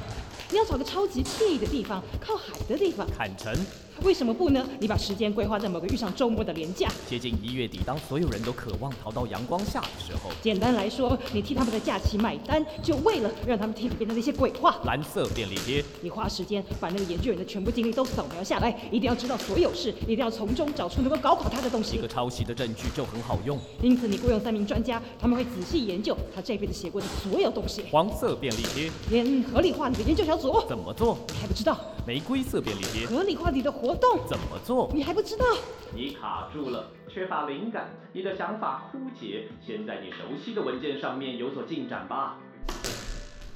[0.51, 3.07] 你要找个超级惬意的地方，靠海的地方。
[3.17, 3.55] 坎城。
[4.03, 4.65] 为什么不呢？
[4.79, 6.87] 你把时间规划在某个遇上周末的连假。
[7.09, 14.79] 接近一月底，当所有人都渴望逃到阳光下的时候，简单来说，你替他们的假期买单，就为了让他们替你变成那些鬼话。
[14.85, 22.07] 蓝色便利贴，你花时间把那个研究员的全部经历都扫描下来，一定要知道所有事，一定要从中找出能够搞垮他的东西一个。
[22.07, 23.57] 抄袭的证据就很好用。
[23.81, 30.63] 因此，你雇佣三名专家，他们会仔细研究他这辈子写过的所有东西，黄色便利贴连合理化你的研究小组。
[30.67, 31.17] 怎么做？
[31.29, 34.19] 你还不知道玫瑰色便利贴合理化你的活动？
[34.27, 34.89] 怎么做？
[34.93, 35.45] 你还不知道？
[35.93, 39.47] 你卡住了，缺乏灵感，你的想法枯竭。
[39.65, 42.37] 先在你熟悉的文件上面有所进展吧。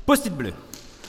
[0.06, 0.54] Post-it bleu,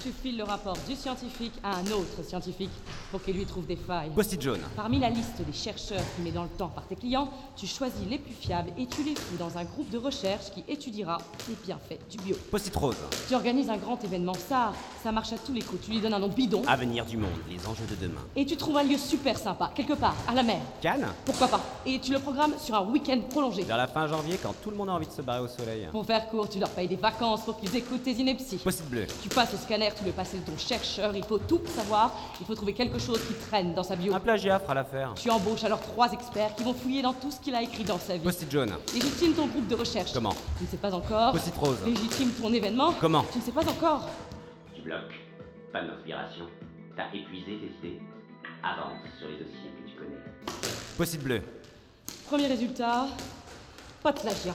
[0.03, 2.71] Tu files le rapport du scientifique à un autre scientifique
[3.13, 4.11] pour qu'il lui trouve des failles.
[4.15, 7.29] post-it jaune, Parmi la liste des chercheurs qui met dans le temps par tes clients,
[7.57, 10.65] tu choisis les plus fiables et tu les fous dans un groupe de recherche qui
[10.67, 12.35] étudiera les bienfaits du bio.
[12.51, 12.97] post-it rose.
[13.29, 14.73] Tu organises un grand événement, ça,
[15.05, 15.85] ça marche à tous les coups.
[15.85, 18.23] Tu lui donnes un nom bidon Avenir du monde, les enjeux de demain.
[18.35, 20.61] et tu trouves un lieu super sympa, quelque part, à la mer.
[20.81, 23.63] Cannes Pourquoi pas Et tu le programmes sur un week-end prolongé.
[23.63, 25.87] Vers la fin janvier, quand tout le monde a envie de se barrer au soleil.
[25.93, 28.57] Pour faire court, tu leur payes des vacances pour qu'ils écoutent tes inepties.
[28.57, 31.39] Post-it bleu, Tu passes au scanner faire, tu le passé de ton chercheur, il faut
[31.39, 34.15] tout savoir, il faut trouver quelque chose qui traîne dans sa bio.
[34.15, 35.15] Un plagiat fera l'affaire.
[35.15, 37.99] Tu embauches alors trois experts qui vont fouiller dans tout ce qu'il a écrit dans
[37.99, 38.25] sa vie.
[38.25, 38.73] Post-it jaune.
[38.95, 40.13] Légitime ton groupe de recherche.
[40.13, 41.33] Comment Tu ne sais pas encore.
[41.33, 41.79] Post-it rose.
[41.85, 42.95] Légitime ton événement.
[43.01, 44.09] Comment Tu ne sais pas encore.
[44.75, 45.15] Tu bloques.
[45.73, 46.47] Pas d'inspiration.
[46.97, 48.01] T'as épuisé tes idées.
[48.63, 50.17] Avance sur les dossiers que tu connais.
[50.97, 51.43] Post-it bleu.
[52.27, 53.07] Premier résultat,
[54.03, 54.55] pas de plagiat.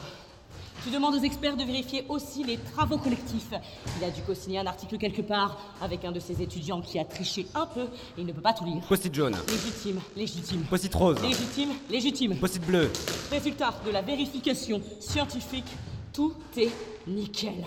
[0.83, 3.51] Tu demandes aux experts de vérifier aussi les travaux collectifs.
[3.97, 7.05] Il a dû co-signer un article quelque part avec un de ses étudiants qui a
[7.05, 8.81] triché un peu et il ne peut pas tout lire.
[8.87, 9.35] Post-it jaune.
[9.47, 10.63] Légitime, légitime.
[10.69, 11.21] Post-it rose.
[11.21, 12.37] Légitime, légitime.
[12.37, 12.91] Post-it bleu.
[13.31, 15.67] Résultat de la vérification scientifique,
[16.13, 16.71] tout est
[17.07, 17.65] nickel.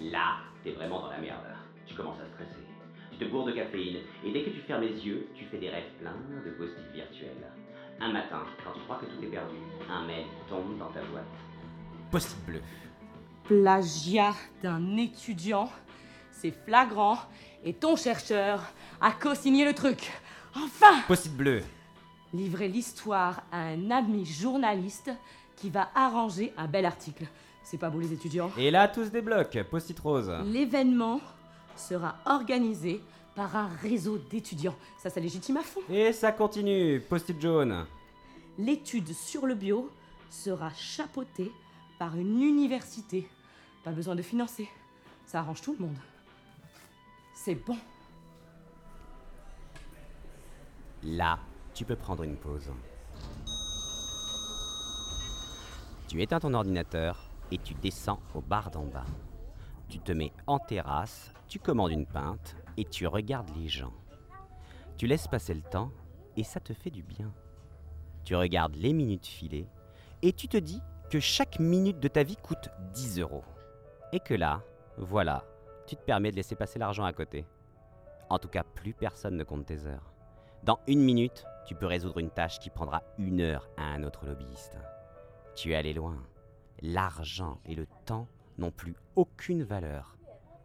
[0.00, 1.44] Là, t'es vraiment dans la merde.
[1.86, 2.64] Tu commences à stresser.
[3.12, 5.70] Tu te bourres de caféine et dès que tu fermes les yeux, tu fais des
[5.70, 7.50] rêves pleins de post-it virtuels.
[8.00, 9.56] Un matin, quand tu crois que tout est perdu,
[9.90, 11.26] un mail tombe dans ta boîte.
[12.10, 12.62] Post-it bleu.
[13.44, 15.70] Plagiat d'un étudiant,
[16.32, 17.18] c'est flagrant
[17.64, 18.62] et ton chercheur
[19.00, 20.10] a co-signé le truc.
[20.54, 21.62] Enfin Post-it bleu.
[22.32, 25.10] Livrer l'histoire à un ami journaliste
[25.56, 27.26] qui va arranger un bel article.
[27.62, 28.50] C'est pas beau les étudiants?
[28.56, 29.58] Et là, tous des blocs.
[29.70, 30.32] Post-it rose.
[30.46, 31.20] L'événement
[31.76, 33.02] sera organisé
[33.34, 34.76] par un réseau d'étudiants.
[35.02, 35.80] Ça, c'est légitime à fond.
[35.90, 37.00] Et ça continue.
[37.00, 37.86] Post-it jaune.
[38.58, 39.90] L'étude sur le bio
[40.30, 41.52] sera chapeautée
[41.98, 43.28] par une université.
[43.84, 44.68] Pas besoin de financer.
[45.26, 45.98] Ça arrange tout le monde.
[47.34, 47.76] C'est bon.
[51.02, 51.38] Là,
[51.74, 52.70] tu peux prendre une pause.
[56.08, 59.04] Tu éteins ton ordinateur et tu descends au bar d'en bas.
[59.88, 63.92] Tu te mets en terrasse, tu commandes une pinte et tu regardes les gens.
[64.96, 65.92] Tu laisses passer le temps
[66.36, 67.32] et ça te fait du bien.
[68.24, 69.66] Tu regardes les minutes filer
[70.22, 73.44] et tu te dis que chaque minute de ta vie coûte 10 euros.
[74.12, 74.62] Et que là,
[74.96, 75.44] voilà,
[75.86, 77.46] tu te permets de laisser passer l'argent à côté.
[78.28, 80.12] En tout cas, plus personne ne compte tes heures.
[80.64, 84.26] Dans une minute, tu peux résoudre une tâche qui prendra une heure à un autre
[84.26, 84.76] lobbyiste.
[85.54, 86.22] Tu es allé loin.
[86.82, 88.28] L'argent et le temps
[88.58, 90.16] n'ont plus aucune valeur.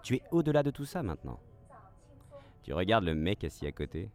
[0.03, 1.39] Tu es au-delà de tout ça maintenant.
[2.63, 4.09] Tu regardes le mec assis à côté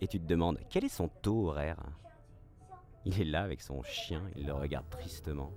[0.00, 1.78] et tu te demandes quel est son taux horaire?
[3.04, 5.52] Il est là avec son chien, il le regarde tristement.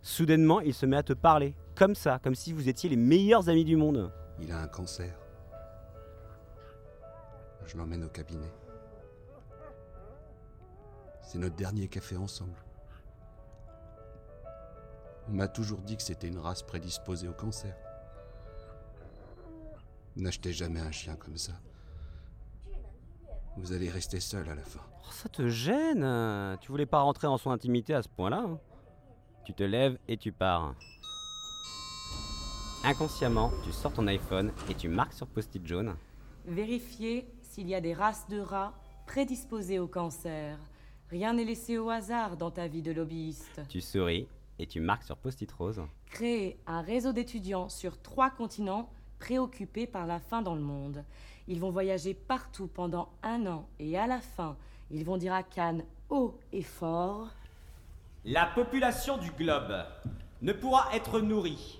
[0.00, 3.48] Soudainement, il se met à te parler, comme ça, comme si vous étiez les meilleurs
[3.48, 4.12] amis du monde.
[4.40, 5.18] Il a un cancer.
[7.66, 8.52] Je l'emmène au cabinet.
[11.20, 12.56] C'est notre dernier café ensemble.
[15.28, 17.76] On m'a toujours dit que c'était une race prédisposée au cancer.
[20.16, 21.52] N'achetez jamais un chien comme ça.
[23.60, 24.80] Vous allez rester seul à la fin.
[25.02, 26.56] Oh, ça te gêne hein.
[26.60, 28.58] Tu voulais pas rentrer en son intimité à ce point-là hein.
[29.44, 30.74] Tu te lèves et tu pars.
[32.84, 35.96] Inconsciemment, tu sors ton iPhone et tu marques sur post-it jaune.
[36.46, 38.74] Vérifier s'il y a des races de rats
[39.06, 40.58] prédisposées au cancer.
[41.10, 43.62] Rien n'est laissé au hasard dans ta vie de lobbyiste.
[43.68, 44.28] Tu souris
[44.58, 45.82] et tu marques sur post-it rose.
[46.06, 51.04] Créer un réseau d'étudiants sur trois continents préoccupés par la faim dans le monde.
[51.46, 54.56] Ils vont voyager partout pendant un an et à la fin,
[54.90, 57.28] ils vont dire à Cannes haut et fort
[58.24, 59.84] La population du globe
[60.42, 61.78] ne pourra être nourrie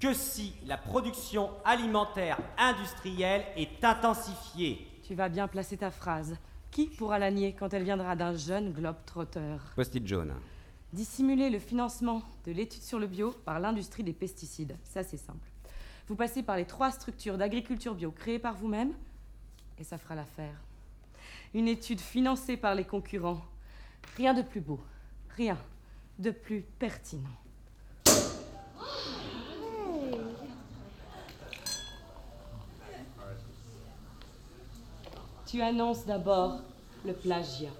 [0.00, 4.86] que si la production alimentaire industrielle est intensifiée.
[5.02, 6.36] Tu vas bien placer ta phrase.
[6.70, 10.34] Qui pourra la nier quand elle viendra d'un jeune globe-trotteur Post-it jaune.
[10.92, 14.76] Dissimuler le financement de l'étude sur le bio par l'industrie des pesticides.
[14.84, 15.48] Ça, c'est simple.
[16.08, 18.92] Vous passez par les trois structures d'agriculture bio créées par vous-même
[19.78, 20.54] et ça fera l'affaire.
[21.52, 23.42] Une étude financée par les concurrents.
[24.16, 24.80] Rien de plus beau,
[25.36, 25.58] rien
[26.18, 27.28] de plus pertinent.
[35.46, 36.60] Tu annonces d'abord
[37.04, 37.70] le plagiat.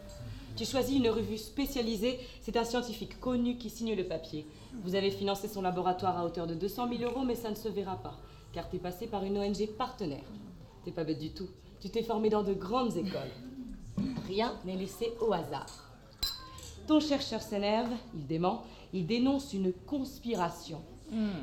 [0.57, 4.47] Tu choisis une revue spécialisée, c'est un scientifique connu qui signe le papier.
[4.83, 7.69] Vous avez financé son laboratoire à hauteur de 200 000 euros, mais ça ne se
[7.69, 8.17] verra pas,
[8.55, 10.25] car tu es passé par une ONG partenaire.
[10.83, 11.49] T'es pas bête du tout.
[11.79, 13.31] Tu t'es formé dans de grandes écoles.
[14.27, 15.67] Rien n'est laissé au hasard.
[16.87, 18.63] Ton chercheur s'énerve, il dément,
[18.95, 20.81] il dénonce une conspiration.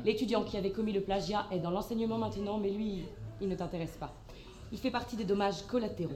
[0.04, 3.04] L'étudiant qui avait commis le plagiat est dans l'enseignement maintenant, mais lui,
[3.40, 4.12] il ne t'intéresse pas.
[4.72, 6.12] Il fait partie des dommages collatéraux.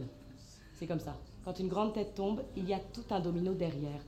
[0.75, 1.17] C'est comme ça.
[1.49, 4.03] Quand une grande tête tombe, il y a tout un domino derrière.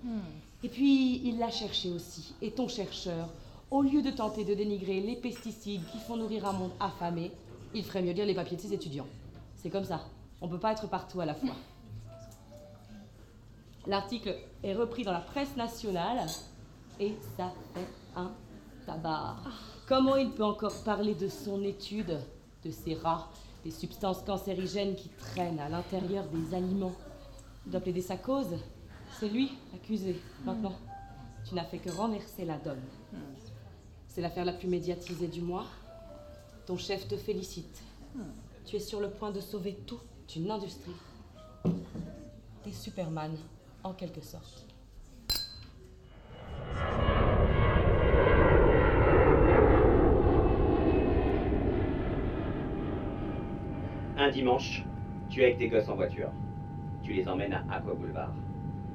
[0.62, 2.34] Et puis, il l'a cherché aussi.
[2.42, 3.30] Et ton chercheur,
[3.70, 7.32] au lieu de tenter de dénigrer les pesticides qui font nourrir un monde affamé,
[7.72, 9.06] il ferait mieux lire les papiers de ses étudiants.
[9.56, 10.02] C'est comme ça.
[10.42, 11.54] On ne peut pas être partout à la fois.
[13.86, 16.26] L'article est repris dans la presse nationale
[17.00, 18.32] et ça fait un
[18.84, 19.36] tabac.
[19.88, 22.18] Comment il peut encore parler de son étude
[22.66, 23.30] de ces rats,
[23.64, 26.92] des substances cancérigènes qui traînent à l'intérieur des aliments?
[27.64, 28.56] Tu dois plaider sa cause.
[29.18, 30.20] C'est lui, accusé.
[30.44, 30.74] Maintenant,
[31.46, 32.80] tu n'as fait que renverser la donne.
[34.08, 35.66] C'est l'affaire la plus médiatisée du mois.
[36.66, 37.82] Ton chef te félicite.
[38.64, 40.94] Tu es sur le point de sauver toute une industrie.
[42.62, 43.36] T'es Superman,
[43.82, 44.66] en quelque sorte.
[54.16, 54.84] Un dimanche,
[55.30, 56.30] tu es avec tes gosses en voiture.
[57.10, 58.32] Tu les emmènes à Aqua Boulevard.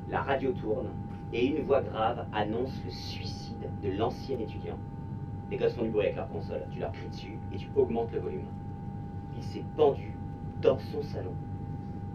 [0.09, 0.87] La radio tourne
[1.33, 4.77] et une voix grave annonce le suicide de l'ancien étudiant.
[5.51, 6.61] Les gosses font du bruit avec leur console.
[6.71, 8.45] Tu leur cries dessus et tu augmentes le volume.
[9.35, 10.13] Il s'est pendu
[10.61, 11.33] dans son salon.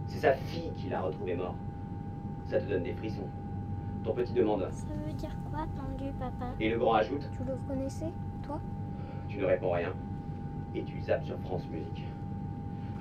[0.06, 1.54] C'est sa fille qui l'a retrouvé mort.
[2.46, 3.28] Ça te donne des frissons.
[4.02, 4.66] Ton petit demande.
[4.70, 6.54] Ça veut dire quoi, pendu, papa?
[6.60, 7.28] Et le grand ajoute.
[7.36, 8.10] Tu le connaissais,
[8.42, 8.58] toi?
[9.28, 9.92] Tu ne réponds rien.
[10.74, 12.06] Et tu zappes sur France Musique.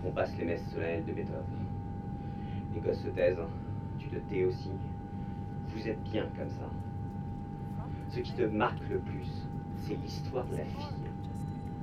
[0.06, 1.69] On passe les messes solennelles de Beethoven.
[2.74, 3.38] Les gosses se taisent.
[3.98, 4.72] Tu te tais aussi.
[5.70, 6.70] Vous êtes bien comme ça.
[8.10, 9.48] Ce qui te marque le plus,
[9.86, 11.10] c'est l'histoire de la fille.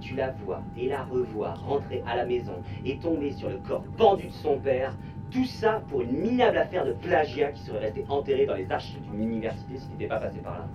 [0.00, 3.84] Tu la vois et la revois rentrer à la maison et tomber sur le corps
[3.96, 4.94] pendu de son père.
[5.30, 9.02] Tout ça pour une minable affaire de plagiat qui serait restée enterrée dans les archives
[9.02, 10.68] d'une université si t'étais pas passé par là.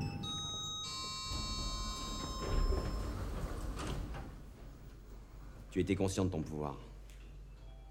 [5.72, 6.78] Tu étais conscient de ton pouvoir.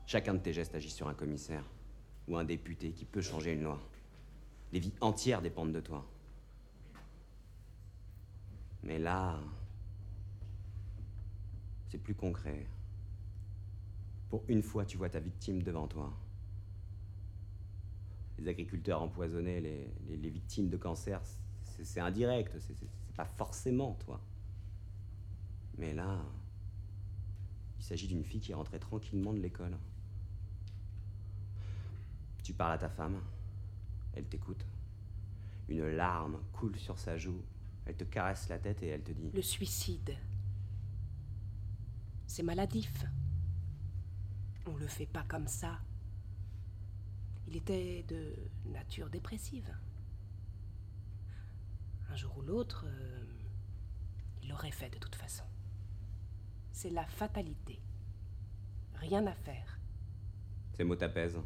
[0.06, 1.64] Chacun de tes gestes agit sur un commissaire
[2.30, 3.80] ou un député qui peut changer une loi.
[4.72, 6.06] Les vies entières dépendent de toi.
[8.84, 9.38] Mais là,
[11.88, 12.66] c'est plus concret.
[14.30, 16.12] Pour une fois, tu vois ta victime devant toi.
[18.38, 21.20] Les agriculteurs empoisonnés, les, victimes de cancer,
[21.82, 22.76] c'est indirect, c'est
[23.16, 24.20] pas forcément toi.
[25.76, 26.24] Mais là,
[27.78, 29.76] il s'agit d'une fille qui est rentrée tranquillement de l'école.
[32.50, 33.22] Tu parles à ta femme,
[34.12, 34.66] elle t'écoute.
[35.68, 37.44] Une larme coule sur sa joue,
[37.86, 40.16] elle te caresse la tête et elle te dit Le suicide,
[42.26, 43.04] c'est maladif.
[44.66, 45.78] On le fait pas comme ça.
[47.46, 48.34] Il était de
[48.64, 49.72] nature dépressive.
[52.10, 53.24] Un jour ou l'autre, euh,
[54.42, 55.44] il l'aurait fait de toute façon.
[56.72, 57.80] C'est la fatalité.
[58.96, 59.78] Rien à faire.
[60.72, 61.38] Ces mots t'apaisent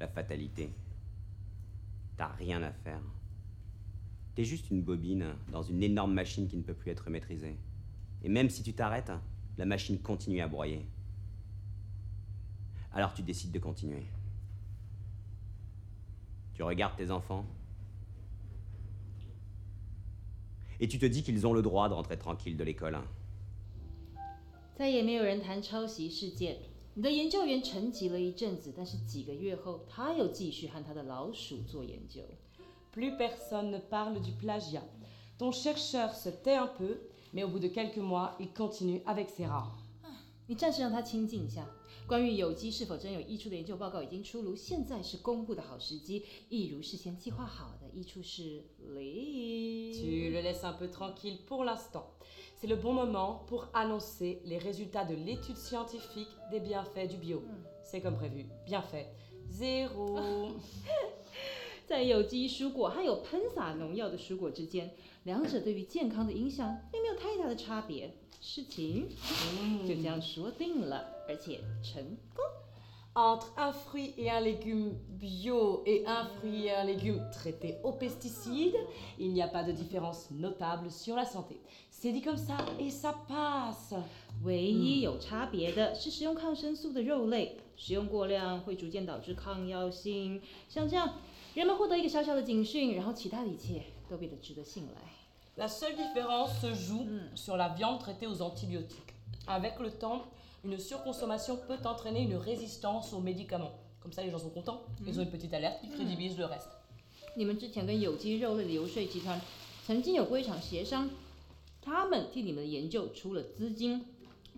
[0.00, 0.72] La fatalité.
[2.16, 3.00] T'as rien à faire.
[4.34, 7.56] T'es juste une bobine dans une énorme machine qui ne peut plus être maîtrisée.
[8.22, 9.12] Et même si tu t'arrêtes,
[9.56, 10.86] la machine continue à broyer.
[12.92, 14.06] Alors tu décides de continuer.
[16.54, 17.44] Tu regardes tes enfants.
[20.80, 22.98] Et tu te dis qu'ils ont le droit de rentrer tranquille de l'école.
[24.78, 26.56] 再也没有人谈抄袭事件。
[26.94, 32.22] 你的研究员沉寂了一阵子，但是几个月后，他又继续和他的老鼠做研究。
[32.92, 34.82] Plus personne ne parle du plagiat.
[35.38, 36.98] Ton chercheur se tait un peu,
[37.32, 39.70] mais au bout de quelques mois, il continue avec ses rats.
[40.48, 41.68] 你暂时让他清静一下。
[42.08, 46.24] 关于有机是否真有益处的研究报告已经出炉，现在是公布的好时机。
[46.48, 48.64] 一如事先计划好的，益处是
[48.94, 49.92] 零。
[49.92, 52.04] Tu le laisses un peu tranquille pour l'instant.
[52.62, 57.42] C'est le bon moment pour annoncer les résultats de l'étude scientifique des bienfaits du bio.
[57.82, 58.46] C'est comme prévu.
[58.66, 59.06] Bien fait.
[59.48, 60.52] Zéro.
[61.86, 64.90] 在有机蔬果和有喷洒农药的蔬果之间，
[65.24, 68.12] 两者对于健康的影响并没有太大的差别。
[68.40, 69.08] 事情
[69.86, 72.04] 就这样说定了，而且成
[72.34, 72.44] 功。
[73.14, 77.92] Entre un fruit et un légume bio et un fruit et un légume traité aux
[77.92, 78.76] pesticides,
[79.18, 81.56] il n'y a pas de différence notable sur la santé.
[82.03, 83.95] C'est dit comme ça et ça passe.
[84.43, 90.41] 唯一有差别的是使用抗生素的肉类，使用过量会逐渐导致抗药性。
[90.67, 91.13] 像这样，
[91.53, 94.99] 人们获得一个小小的警讯，然后其他的一切都变得值得信赖。
[95.55, 99.13] La seule différence se joue sur la viande traitée aux antibiotiques.
[99.47, 100.23] Avec le temps,
[100.65, 103.71] une surconsommation peut entraîner une résistance aux médicaments.
[104.01, 104.81] Comme ça, les gens sont contents.
[105.07, 106.67] Ils ont une petite alerte qui crédibilise le reste.
[107.37, 109.39] 你们之前跟有机肉类的游说集团
[109.87, 111.09] 曾经有过一场协商，
[111.82, 114.04] 他们替你们的研究出了资金，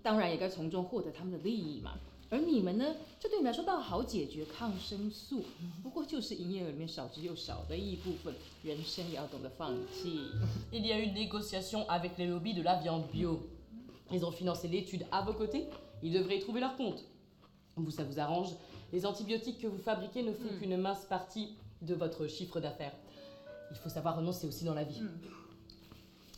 [0.03, 1.99] 当然也该从中获得他们的利益嘛。
[2.29, 5.43] 而你们呢，这对你们来说倒好解决抗生素，
[5.83, 10.29] 不过就是营业额里面少之又少的一部分，人生也要懂得放弃。
[10.71, 13.41] Il y a eu une négociation avec les lobbies de la viande bio.
[14.13, 15.67] Ils ont financé l'étude à vos côtés.
[16.03, 17.05] Ils devraient y trouver leur compte.
[17.77, 18.55] Vous, ça vous arrange.
[18.93, 22.95] Les antibiotiques que vous fabriquez ne font qu'une mince partie de votre chiffre d'affaires.
[23.71, 25.03] Il faut savoir renoncer aussi dans la vie.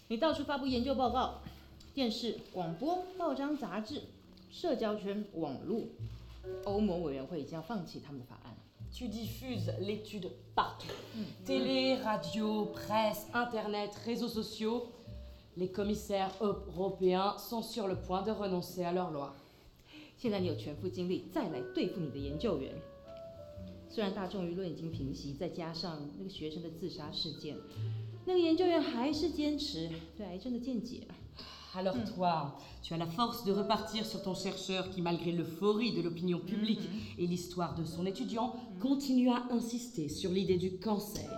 [0.10, 1.42] 你到处发布研究报告，
[1.94, 4.04] 电视、广播、报章、杂志、
[4.50, 5.82] 社交圈、网络。
[6.64, 8.56] 欧盟委员会已经要放弃他们的法案。
[8.90, 10.94] Tu diffuses l'étude partout.
[11.46, 14.84] Télé, radio, presse, internet, réseaux sociaux.
[15.58, 19.34] Les commissaires européens sont sur le point de renoncer à leurs lois.
[20.16, 22.74] 现在你有全副精力再来对付你的研究员。
[23.90, 27.58] 虽然大众舆论已经平息，再加上那个学生的自杀事件，
[28.27, 31.07] 那个研究员还是坚持对癌症的见解。
[31.75, 36.03] Alors toi, tu as la force de repartir sur ton chercheur qui, malgré l'euphorie de
[36.03, 36.87] l'opinion publique
[37.19, 41.31] et l'histoire de son étudiant, continue à insister sur l'idée du cancer.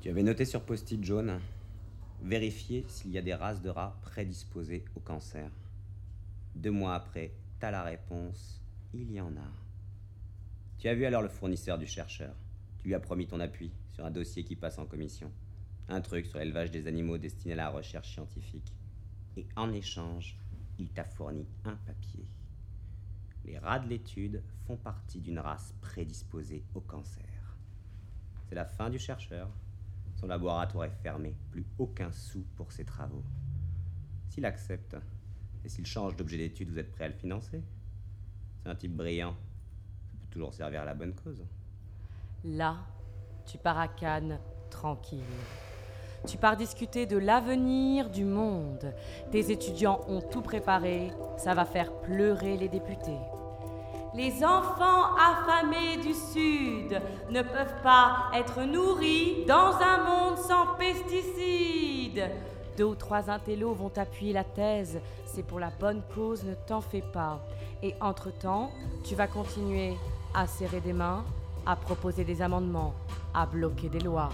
[0.00, 1.40] Tu avais noté sur post-it jaune
[2.22, 5.50] Vérifier s'il y a des races de rats prédisposées au cancer.
[6.54, 8.60] Deux mois après, t'as la réponse
[8.94, 9.50] il y en a.
[10.78, 12.34] Tu as vu alors le fournisseur du chercheur.
[12.83, 15.31] Tu lui as promis ton appui sur un dossier qui passe en commission.
[15.87, 18.75] Un truc sur l'élevage des animaux destiné à la recherche scientifique.
[19.37, 20.37] Et en échange,
[20.77, 22.27] il t'a fourni un papier.
[23.45, 27.55] Les rats de l'étude font partie d'une race prédisposée au cancer.
[28.49, 29.49] C'est la fin du chercheur.
[30.17, 33.23] Son laboratoire est fermé, plus aucun sou pour ses travaux.
[34.27, 34.97] S'il accepte,
[35.63, 37.63] et s'il change d'objet d'étude, vous êtes prêt à le financer?
[38.61, 39.37] C'est un type brillant.
[40.11, 41.45] Ça peut toujours servir à la bonne cause.
[42.45, 42.75] Là,
[43.45, 44.37] tu pars à Cannes
[44.69, 45.23] tranquille.
[46.27, 48.93] Tu pars discuter de l'avenir du monde.
[49.31, 51.11] Tes étudiants ont tout préparé.
[51.37, 53.19] Ça va faire pleurer les députés.
[54.13, 62.29] Les enfants affamés du Sud ne peuvent pas être nourris dans un monde sans pesticides.
[62.77, 64.99] Deux ou trois intellos vont appuyer la thèse.
[65.25, 67.39] C'est pour la bonne cause, ne t'en fais pas.
[67.81, 68.69] Et entre-temps,
[69.03, 69.95] tu vas continuer
[70.33, 71.23] à serrer des mains,
[71.65, 72.93] à proposer des amendements,
[73.33, 74.29] à bloquer des lois.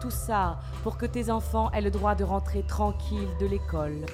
[0.00, 4.04] Tout ça pour que tes enfants aient le droit de rentrer tranquille de l'école.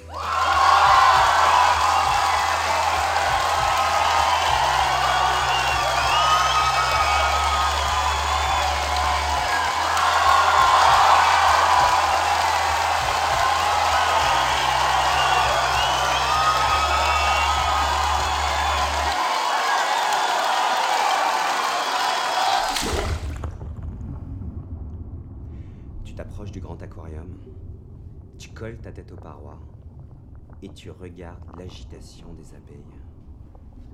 [30.71, 32.79] Et tu regardes l'agitation des abeilles.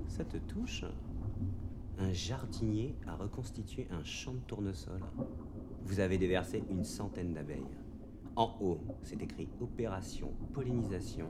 [0.09, 0.85] Ça te touche?
[1.99, 5.01] Un jardinier a reconstitué un champ de tournesol.
[5.85, 7.77] Vous avez déversé une centaine d'abeilles.
[8.37, 11.29] En haut, c'est écrit Opération pollinisation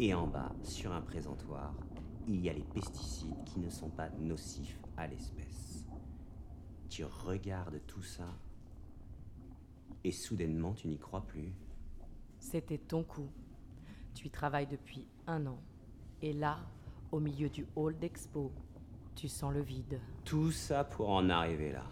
[0.00, 1.74] et en bas, sur un présentoir,
[2.26, 5.84] il y a les pesticides qui ne sont pas nocifs à l'espèce.
[6.88, 8.26] Tu regardes tout ça
[10.02, 11.54] et soudainement, tu n'y crois plus.
[12.40, 13.28] C'était ton coup.
[14.14, 15.58] Tu y travailles depuis un an.
[16.22, 16.58] Et là,
[17.12, 18.52] au milieu du hall d'expo,
[19.14, 20.00] tu sens le vide.
[20.24, 21.84] Tout ça pour en arriver là.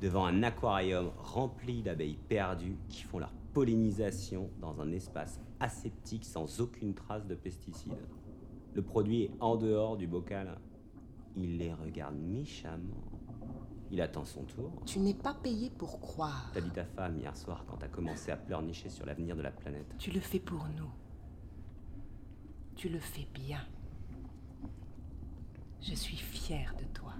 [0.00, 6.60] Devant un aquarium rempli d'abeilles perdues qui font leur pollinisation dans un espace aseptique sans
[6.60, 7.98] aucune trace de pesticides.
[8.74, 10.58] Le produit est en dehors du bocal.
[11.36, 13.02] Il les regarde méchamment.
[13.90, 14.70] Il attend son tour.
[14.84, 16.50] Tu n'es pas payé pour croire.
[16.52, 19.50] T'as dit ta femme hier soir quand t'as commencé à pleurnicher sur l'avenir de la
[19.50, 19.94] planète.
[19.98, 20.90] Tu le fais pour nous.
[22.78, 23.58] Tu le fais bien.
[25.82, 27.12] Je suis fière de toi.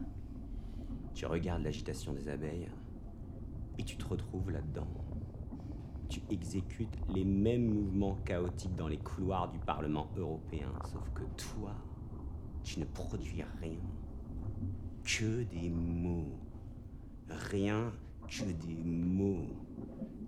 [1.15, 2.69] Tu regardes l'agitation des abeilles
[3.77, 4.87] et tu te retrouves là-dedans.
[6.09, 11.75] Tu exécutes les mêmes mouvements chaotiques dans les couloirs du Parlement européen, sauf que toi,
[12.63, 13.81] tu ne produis rien.
[15.03, 16.39] Que des mots.
[17.51, 17.93] Rien
[18.29, 19.49] que des mots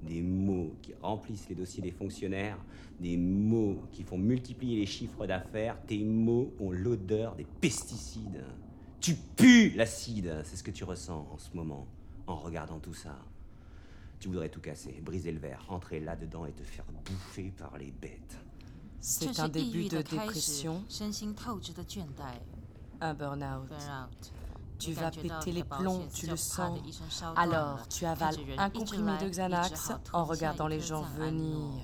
[0.02, 2.58] des mots qui remplissent les dossiers des fonctionnaires,
[2.98, 8.44] des mots qui font multiplier les chiffres d'affaires, tes mots ont l'odeur des pesticides.
[9.00, 11.86] Tu pues l'acide, c'est ce que tu ressens en ce moment
[12.26, 13.18] en regardant tout ça.
[14.18, 17.90] Tu voudrais tout casser, briser le verre, entrer là-dedans et te faire bouffer par les
[17.90, 18.38] bêtes.
[19.00, 20.84] C'est un début de dépression,
[23.00, 23.72] un burn-out.
[24.80, 26.80] Tu vas péter les plombs, tu le sens.
[27.36, 31.82] Alors, tu avales un comprimé de Xanax en regardant les gens venir.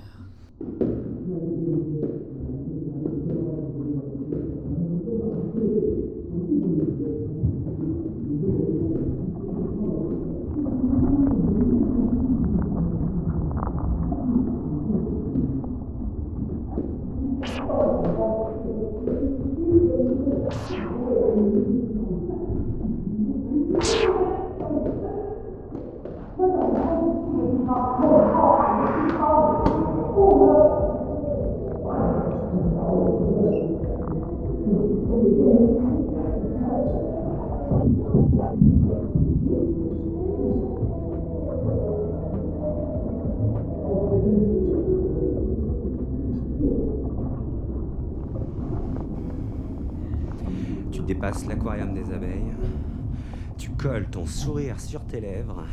[54.80, 55.64] Sur tes lèvres.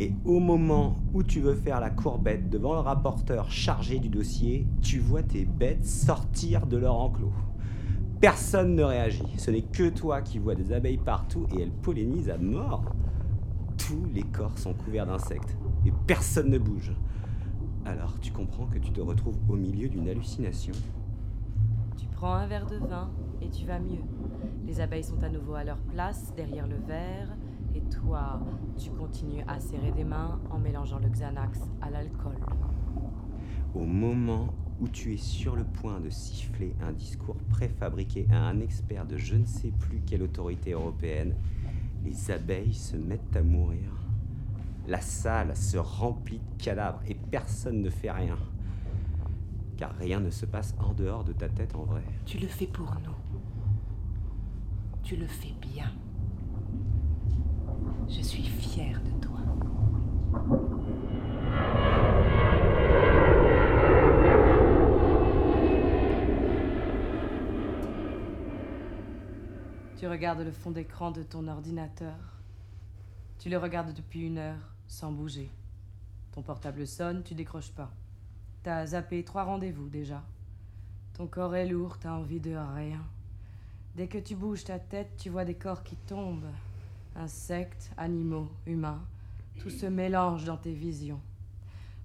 [0.00, 4.66] Et au moment où tu veux faire la courbette devant le rapporteur chargé du dossier,
[4.80, 7.32] tu vois tes bêtes sortir de leur enclos.
[8.20, 9.26] Personne ne réagit.
[9.36, 12.84] Ce n'est que toi qui vois des abeilles partout et elles pollinisent à mort.
[13.76, 16.92] Tous les corps sont couverts d'insectes et personne ne bouge.
[17.84, 20.74] Alors tu comprends que tu te retrouves au milieu d'une hallucination.
[21.96, 23.10] Tu prends un verre de vin
[23.40, 24.02] et tu vas mieux.
[24.66, 27.36] Les abeilles sont à nouveau à leur place derrière le verre
[27.74, 28.40] et toi,
[28.76, 32.36] tu continues à serrer des mains en mélangeant le Xanax à l'alcool.
[33.74, 38.60] Au moment où tu es sur le point de siffler un discours préfabriqué à un
[38.60, 41.34] expert de je ne sais plus quelle autorité européenne,
[42.04, 43.92] les abeilles se mettent à mourir.
[44.88, 48.36] La salle se remplit de cadavres et personne ne fait rien.
[49.76, 52.02] Car rien ne se passe en dehors de ta tête en vrai.
[52.26, 53.40] Tu le fais pour nous.
[55.02, 55.92] Tu le fais bien.
[58.14, 59.38] Je suis fière de toi.
[69.96, 72.14] Tu regardes le fond d'écran de ton ordinateur.
[73.38, 75.50] Tu le regardes depuis une heure, sans bouger.
[76.32, 77.90] Ton portable sonne, tu décroches pas.
[78.62, 80.22] T'as zappé trois rendez-vous déjà.
[81.14, 83.02] Ton corps est lourd, t'as envie de rien.
[83.96, 86.52] Dès que tu bouges ta tête, tu vois des corps qui tombent.
[87.14, 89.02] Insectes, animaux, humains,
[89.60, 91.20] tout se mélange dans tes visions.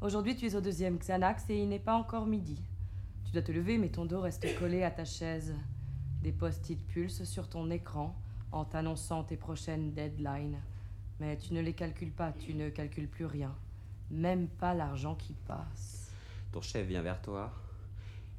[0.01, 2.61] Aujourd'hui, tu es au deuxième Xanax et il n'est pas encore midi.
[3.25, 5.55] Tu dois te lever, mais ton dos reste collé à ta chaise.
[6.21, 8.15] Des post-it pulsent sur ton écran
[8.51, 10.57] en t'annonçant tes prochaines deadlines.
[11.19, 13.55] Mais tu ne les calcules pas, tu ne calcules plus rien.
[14.11, 16.11] Même pas l'argent qui passe.
[16.51, 17.51] Ton chef vient vers toi,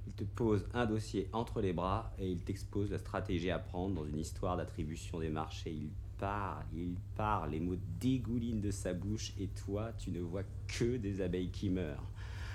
[0.07, 3.95] il te pose un dossier entre les bras et il t'expose la stratégie à prendre
[3.95, 5.73] dans une histoire d'attribution des marchés.
[5.73, 10.43] Il parle, il parle, les mots dégoulinent de sa bouche et toi, tu ne vois
[10.67, 12.11] que des abeilles qui meurent.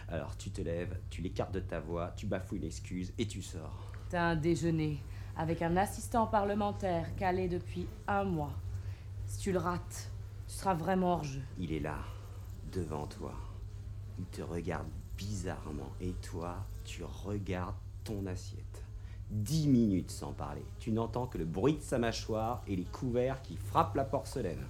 [0.10, 3.42] Alors tu te lèves, tu l'écartes de ta voix, tu bafoues une excuse et tu
[3.42, 3.92] sors.
[4.10, 5.00] T'as un déjeuner
[5.36, 8.54] avec un assistant parlementaire calé depuis un mois.
[9.26, 10.12] Si tu le rates,
[10.48, 11.42] tu seras vraiment hors jeu.
[11.58, 12.00] Il est là,
[12.72, 13.34] devant toi.
[14.20, 14.88] Il te regarde
[15.18, 18.83] bizarrement et toi, tu regardes ton assiette.
[19.34, 20.64] Dix minutes sans parler.
[20.78, 24.64] Tu n'entends que le bruit de sa mâchoire et les couverts qui frappent la porcelaine.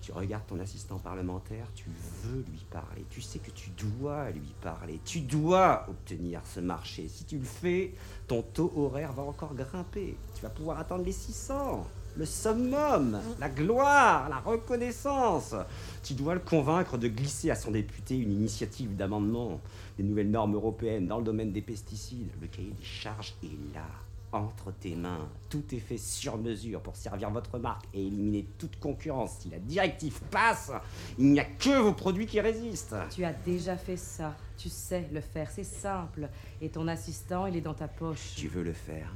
[0.00, 1.84] Tu regardes ton assistant parlementaire, tu
[2.24, 7.06] veux lui parler, tu sais que tu dois lui parler, tu dois obtenir ce marché.
[7.06, 7.94] Si tu le fais,
[8.26, 10.16] ton taux horaire va encore grimper.
[10.34, 11.86] Tu vas pouvoir atteindre les 600,
[12.18, 15.54] le summum, la gloire, la reconnaissance.
[16.02, 19.60] Tu dois le convaincre de glisser à son député une initiative d'amendement
[19.96, 22.32] des nouvelles normes européennes dans le domaine des pesticides.
[22.40, 23.86] Le cahier des charges est là,
[24.32, 25.28] entre tes mains.
[25.48, 29.36] Tout est fait sur mesure pour servir votre marque et éliminer toute concurrence.
[29.38, 30.72] Si la directive passe,
[31.18, 32.96] il n'y a que vos produits qui résistent.
[33.14, 34.34] Tu as déjà fait ça.
[34.56, 35.48] Tu sais le faire.
[35.52, 36.28] C'est simple.
[36.60, 38.34] Et ton assistant, il est dans ta poche.
[38.34, 39.12] Tu veux le faire,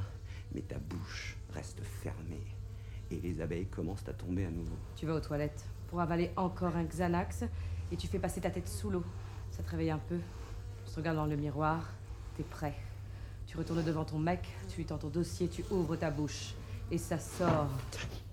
[0.54, 2.46] mais ta bouche reste fermée.
[3.12, 4.74] Et les abeilles commencent à tomber à nouveau.
[4.96, 7.44] Tu vas aux toilettes pour avaler encore un Xanax
[7.90, 9.04] et tu fais passer ta tête sous l'eau.
[9.50, 10.18] Ça te réveille un peu.
[10.86, 11.90] Tu te regardes dans le miroir.
[12.36, 12.74] T'es prêt.
[13.46, 14.40] Tu retournes devant ton mec,
[14.70, 16.54] tu lui tends ton dossier, tu ouvres ta bouche.
[16.90, 17.68] Et ça sort.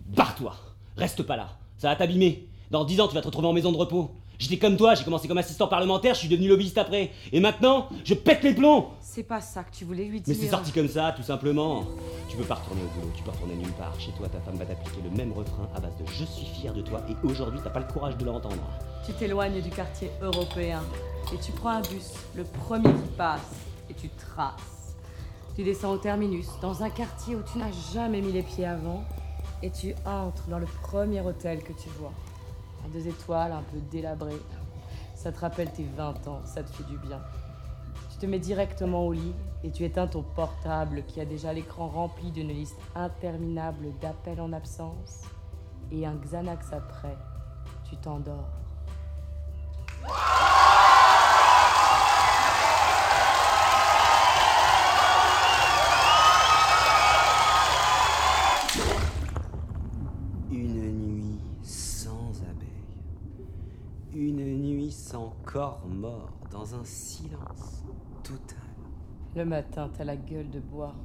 [0.06, 0.56] Barre-toi
[0.96, 3.72] Reste pas là Ça va t'abîmer Dans dix ans, tu vas te retrouver en maison
[3.74, 4.16] de repos.
[4.40, 7.12] J'étais comme toi, j'ai commencé comme assistant parlementaire, je suis devenu lobbyiste après.
[7.34, 10.34] Et maintenant, je pète les plombs C'est pas ça que tu voulais lui dire.
[10.34, 11.86] Mais c'est sorti comme ça, tout simplement.
[12.30, 13.94] Tu peux pas retourner au boulot, tu peux retourner nulle part.
[14.00, 16.74] Chez toi, ta femme va t'appliquer le même refrain à base de je suis fier
[16.74, 18.56] de toi et aujourd'hui, t'as pas le courage de l'entendre.
[19.06, 20.82] Tu t'éloignes du quartier européen
[21.34, 23.42] et tu prends un bus, le premier qui passe,
[23.90, 24.96] et tu traces.
[25.56, 29.04] Tu descends au terminus, dans un quartier où tu n'as jamais mis les pieds avant,
[29.62, 32.14] et tu entres dans le premier hôtel que tu vois.
[32.94, 34.36] Deux étoiles, un peu délabré.
[35.16, 37.20] Ça te rappelle tes 20 ans, ça te fait du bien.
[38.12, 39.34] Tu te mets directement au lit
[39.64, 44.54] et tu éteins ton portable qui a déjà l'écran rempli d'une liste interminable d'appels en
[44.54, 45.24] absence.
[45.92, 47.18] Et un Xanax après,
[47.90, 48.50] tu t'endors.
[60.52, 62.68] Une nuit sans abeilles.
[64.14, 65.34] Une nuit sans
[65.88, 67.84] mort, dans un silence
[68.24, 68.58] total.
[69.36, 70.96] Le matin, t'as la gueule de bois.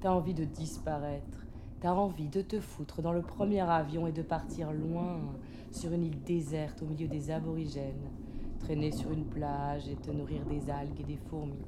[0.00, 1.46] T'as envie de disparaître.
[1.80, 5.20] T'as envie de te foutre dans le premier avion et de partir loin,
[5.70, 8.10] sur une île déserte au milieu des aborigènes,
[8.60, 11.66] traîner sur une plage et te nourrir des algues et des fourmis.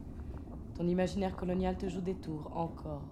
[0.74, 3.02] Ton imaginaire colonial te joue des tours encore.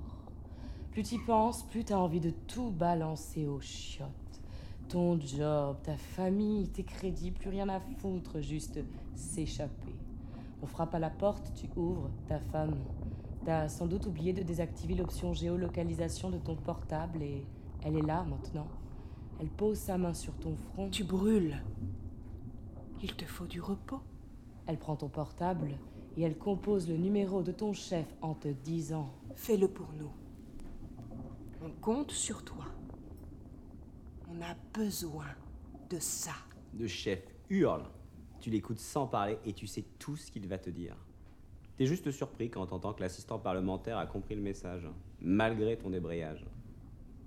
[0.92, 4.23] Plus t'y penses, plus t'as envie de tout balancer aux chiottes.
[4.88, 8.78] Ton job, ta famille, tes crédits, plus rien à foutre, juste
[9.14, 9.94] s'échapper.
[10.62, 12.76] On frappe à la porte, tu ouvres, ta femme.
[13.44, 17.44] T'as sans doute oublié de désactiver l'option géolocalisation de ton portable et
[17.84, 18.66] elle est là maintenant.
[19.40, 20.88] Elle pose sa main sur ton front.
[20.90, 21.62] Tu brûles.
[23.02, 24.00] Il te faut du repos.
[24.66, 25.72] Elle prend ton portable
[26.16, 30.10] et elle compose le numéro de ton chef en te disant Fais-le pour nous.
[31.62, 32.64] On compte sur toi.
[34.36, 35.26] On a besoin
[35.90, 36.32] de ça.
[36.76, 37.20] Le chef
[37.50, 37.84] hurle.
[38.40, 40.96] Tu l'écoutes sans parler et tu sais tout ce qu'il va te dire.
[41.76, 44.88] T'es juste surpris quand t'entends que l'assistant parlementaire a compris le message,
[45.20, 46.44] malgré ton débrayage.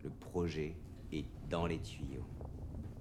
[0.03, 0.75] Le projet
[1.11, 2.25] est dans les tuyaux.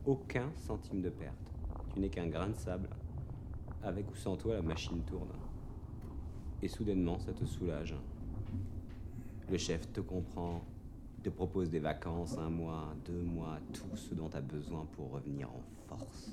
[0.04, 1.52] Aucun centime de perte.
[1.92, 2.88] Tu n'es qu'un grain de sable.
[3.82, 5.32] Avec ou sans toi, la machine tourne.
[6.62, 7.96] Et soudainement, ça te soulage.
[9.50, 10.64] Le chef te comprend,
[11.26, 15.10] te propose des vacances, un mois, deux mois, tout ce dont tu as besoin pour
[15.10, 16.30] revenir en force.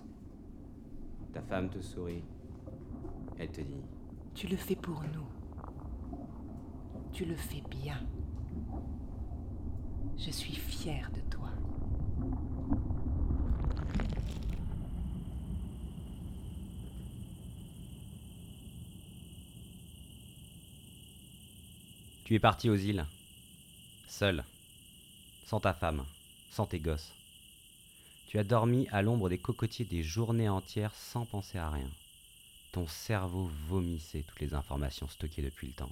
[1.33, 2.21] Ta femme te sourit.
[3.39, 3.81] Elle te dit
[4.35, 5.25] Tu le fais pour nous.
[7.11, 7.99] Tu le fais bien.
[10.15, 11.49] Je suis fière de toi.
[22.25, 23.03] Tu es parti aux îles,
[24.07, 24.43] seul,
[25.45, 26.05] sans ta femme,
[26.51, 27.11] sans tes gosses.
[28.27, 31.89] Tu as dormi à l'ombre des cocotiers des journées entières sans penser à rien.
[32.71, 35.91] Ton cerveau vomissait toutes les informations stockées depuis le temps.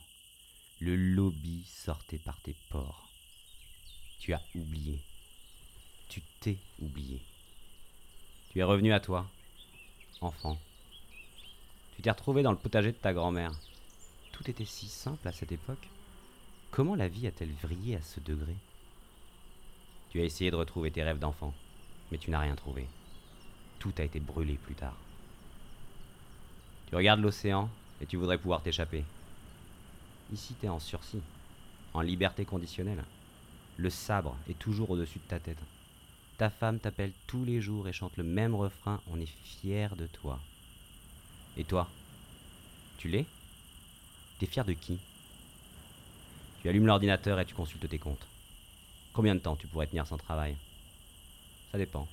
[0.80, 3.08] Le lobby sortait par tes pores.
[4.20, 5.00] Tu as oublié.
[6.10, 7.22] Tu t'es oublié.
[8.50, 9.30] Tu es revenu à toi,
[10.22, 10.58] enfant.
[11.96, 13.54] Tu t'es retrouvé dans le potager de ta grand-mère.
[14.32, 15.88] Tout était si simple à cette époque.
[16.72, 18.56] Comment la vie a-t-elle vrillé à ce degré?
[20.12, 21.54] Tu as essayé de retrouver tes rêves d'enfant,
[22.12, 22.86] mais tu n'as rien trouvé.
[23.80, 24.98] Tout a été brûlé plus tard.
[26.90, 27.70] Tu regardes l'océan
[28.02, 29.06] et tu voudrais pouvoir t'échapper.
[30.34, 31.22] Ici, t'es en sursis,
[31.94, 33.06] en liberté conditionnelle.
[33.78, 35.62] Le sabre est toujours au-dessus de ta tête.
[36.38, 40.08] Ta femme t'appelle tous les jours et chante le même refrain, on est fier de
[40.08, 40.40] toi.
[41.56, 41.90] Et toi
[42.98, 43.26] Tu l'es?
[44.40, 45.00] T'es fier de qui?
[46.62, 48.28] Tu allumes l'ordinateur et tu consultes tes comptes.
[49.14, 50.56] Combien de temps tu pourrais tenir sans travail?
[51.72, 52.08] Ça dépend.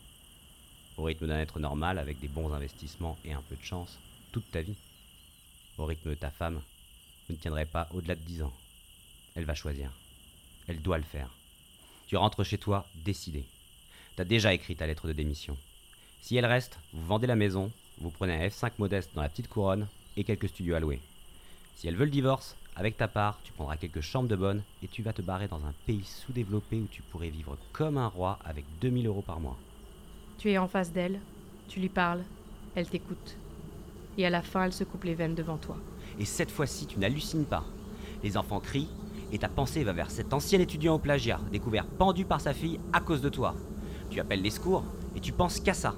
[0.97, 3.99] Au rythme d'un être normal, avec des bons investissements et un peu de chance,
[4.33, 4.75] toute ta vie.
[5.79, 6.61] Au rythme de ta femme,
[7.29, 8.53] vous ne tiendrez pas au-delà de dix ans.
[9.37, 9.93] Elle va choisir.
[10.67, 11.31] Elle doit le faire.
[12.09, 13.45] Tu rentres chez toi décidé.
[14.17, 15.57] T'as déjà écrit ta lettre de démission.
[16.21, 19.49] Si elle reste, vous vendez la maison, vous prenez un F5 modeste dans la petite
[19.49, 19.87] couronne
[20.17, 21.01] et quelques studios à louer.
[21.77, 24.87] Si elle veut le divorce, avec ta part, tu prendras quelques chambres de bonne et
[24.87, 28.39] tu vas te barrer dans un pays sous-développé où tu pourrais vivre comme un roi
[28.45, 29.57] avec 2000 euros par mois.
[30.39, 31.19] Tu es en face d'elle,
[31.67, 32.23] tu lui parles,
[32.77, 33.37] elle t'écoute.
[34.17, 35.77] Et à la fin, elle se coupe les veines devant toi.
[36.21, 37.65] Et cette fois-ci, tu n'hallucines pas.
[38.23, 38.89] Les enfants crient
[39.33, 42.79] et ta pensée va vers cet ancien étudiant au plagiat, découvert pendu par sa fille
[42.93, 43.57] à cause de toi.
[44.09, 44.85] Tu appelles les secours
[45.17, 45.97] et tu penses qu'à ça.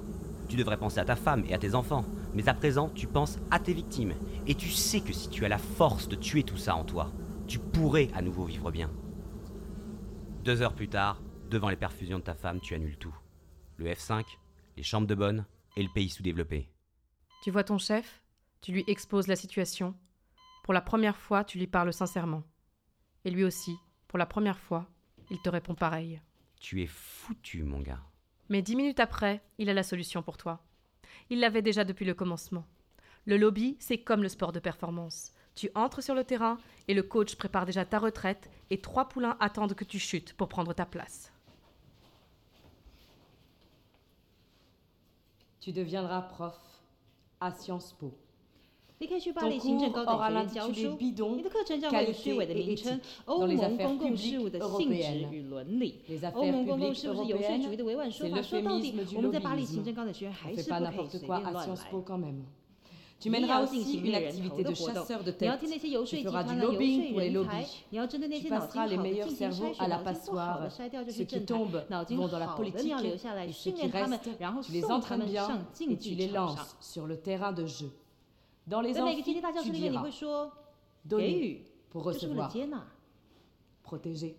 [0.49, 3.39] Tu devrais penser à ta femme et à tes enfants, mais à présent, tu penses
[3.49, 4.13] à tes victimes.
[4.47, 7.11] Et tu sais que si tu as la force de tuer tout ça en toi,
[7.47, 8.89] tu pourrais à nouveau vivre bien.
[10.43, 13.15] Deux heures plus tard, devant les perfusions de ta femme, tu annules tout.
[13.77, 14.23] Le F5,
[14.77, 16.69] les chambres de bonne et le pays sous-développé.
[17.43, 18.23] Tu vois ton chef,
[18.61, 19.95] tu lui exposes la situation.
[20.63, 22.43] Pour la première fois, tu lui parles sincèrement.
[23.25, 23.75] Et lui aussi,
[24.07, 24.87] pour la première fois,
[25.29, 26.21] il te répond pareil.
[26.59, 28.01] Tu es foutu, mon gars.
[28.49, 30.63] Mais dix minutes après, il a la solution pour toi.
[31.31, 32.65] Il l'avait déjà depuis le commencement.
[33.25, 35.31] Le lobby, c'est comme le sport de performance.
[35.55, 36.57] Tu entres sur le terrain
[36.89, 40.49] et le coach prépare déjà ta retraite et trois poulains attendent que tu chutes pour
[40.49, 41.31] prendre ta place.
[45.61, 46.59] Tu deviendras prof
[47.39, 48.13] à Sciences Po.
[49.00, 50.96] 你可以去巴 Ton 黎行政 cours 高等 aura 学院教 l'intitulé 书。
[50.96, 56.18] bidon 你的课程将会以虚伪的名称 qualité et “欧 dans les 盟 affaires 公共 publiques 事务的性质 européennes 与伦理 Les
[56.32, 58.40] ”。欧 affaires 盟公共 publiques 事务是有税主义的委婉说 européennes, 法。
[58.40, 61.10] c'est 说 le 到底 féminisme，du 我们在巴黎 lobbyisme 行政高等学院 On 还 fait 是 pas 不可以 n'importe
[61.10, 61.90] 随 quoi 便 à 乱 Sciences 来。
[61.90, 62.44] Po quand même.
[63.18, 65.58] Tu 你也 mèneras 要进 aussi 行 une 猎人头 activité 的 de 活动 chasseur de，你要 tête.
[65.60, 68.80] 听那些游 Tu 说集 feras 团 du 的游 lobbying 说 pour les 人才 lobbies.，你要针对那 Tu 些脑筋
[68.80, 70.70] passeras les 好的 meilleurs 进行 cerveaux 筛 à 选， la 脑筋不好的 passoire.
[70.70, 73.76] 筛掉就 Ceux 去 qui 政坛 tombent，脑筋 vont dans la 好的你要 politique 留下来 et 训 ceux
[73.76, 76.14] 练 qui 他们 restent,，然后 tu les 送他 entraînes 们 bien 上 et 竞 tu 技
[76.16, 77.88] les 场上 lances。sur le terrain de jeu.
[78.67, 79.71] dans les amphithéâtres, tu
[81.05, 82.53] donner pour recevoir,
[83.83, 84.37] protéger,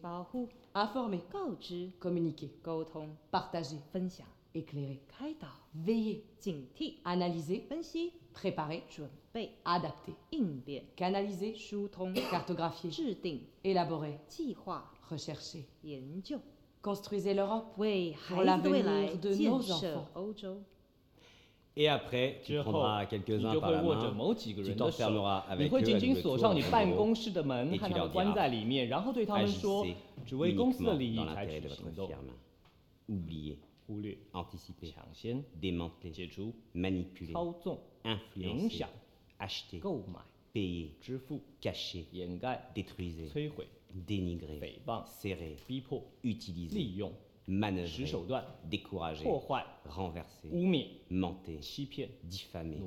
[0.74, 1.20] informer,
[2.00, 2.50] communiquer,
[3.30, 3.76] partager,
[4.54, 5.00] éclairer,
[5.74, 6.24] veiller,
[7.04, 7.68] analyser,
[8.32, 8.84] préparer,
[9.64, 10.14] adapter,
[10.96, 11.54] canaliser,
[12.30, 12.90] cartographier,
[13.64, 14.18] élaborer,
[15.10, 15.68] rechercher.
[16.80, 20.08] Construisez l'Europe pour l'avenir de nos enfants.
[21.71, 21.79] 欧洲。
[21.79, 24.67] Et après, tu 之后 prendras 你 quelques-uns 就 par 会 la 握着 main, 某几个 tu
[24.69, 26.95] 人的手 t'enfermeras，你 avec 会 eux 紧 à 紧 double 锁 tour 上你 dans 办 ton
[26.95, 29.95] 公 bureau, 室的门， et 和 tu 他 leur 们关在 diras 里面，然后对他们说 agissez，
[30.25, 32.33] 只为公司的 uniquement 利益 dans 采 l'intérêt 取 de 行 votre 动， firme.
[33.09, 38.89] Oublier, 忽略、 anticiper, 抢先、 démanteler, 解除、 manipuler, 操纵、影 influencer, 响、
[39.39, 40.19] acheter, 购买、
[40.53, 43.67] payer, 支付、 cacher, 掩盖、 détruisez, 摧毁、
[44.05, 47.13] dénigrer, 诽谤、 serrer, 逼迫、 utiliser, 利用、
[47.48, 48.06] manœuvrer,
[48.64, 49.28] décourager,
[49.88, 50.48] renverser,
[51.10, 51.58] mentir,
[52.24, 52.80] diffamer,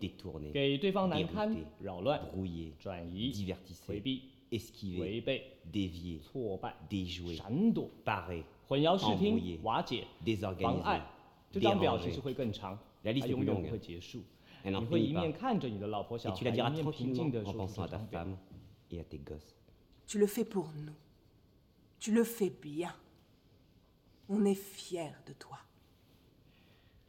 [0.00, 0.92] détourner, dérouter,
[2.32, 2.74] brouiller,
[3.32, 5.24] divertisser, esquiver,
[5.64, 6.20] dévier,
[6.90, 7.38] déjouer,
[8.04, 9.60] parer, embrouiller,
[10.24, 11.02] désorganiser.
[13.04, 13.70] La liste est longue.
[20.14, 20.92] Le fais pour nous.
[21.98, 22.94] Tu le fais bien.
[24.28, 25.58] On est fiers de toi.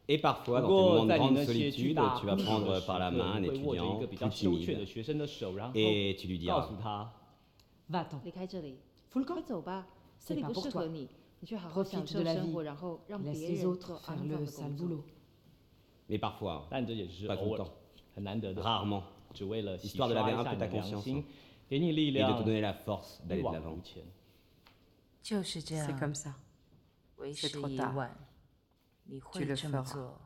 [0.08, 3.42] Et parfois, dans tes moments de grande solitude, tu vas prendre par la main un
[3.42, 4.86] étudiant plus timide.
[5.74, 6.68] et tu lui diras.
[7.88, 8.20] Va-t'en,
[10.18, 10.84] c'est pas pour toi.
[11.70, 12.54] Profite de la vie,
[13.24, 15.04] laisse les autres faire le sale boulot.
[16.08, 16.84] Mais parfois, hein.
[17.26, 19.04] pas tout le temps, rarement,
[19.82, 21.22] histoire de laver un peu ta conscience hein.
[21.70, 23.76] et de te donner la force d'aller de l'avant.
[25.22, 26.30] C'est comme ça.
[27.16, 28.16] 为时已晚
[29.04, 30.25] 你会这么做？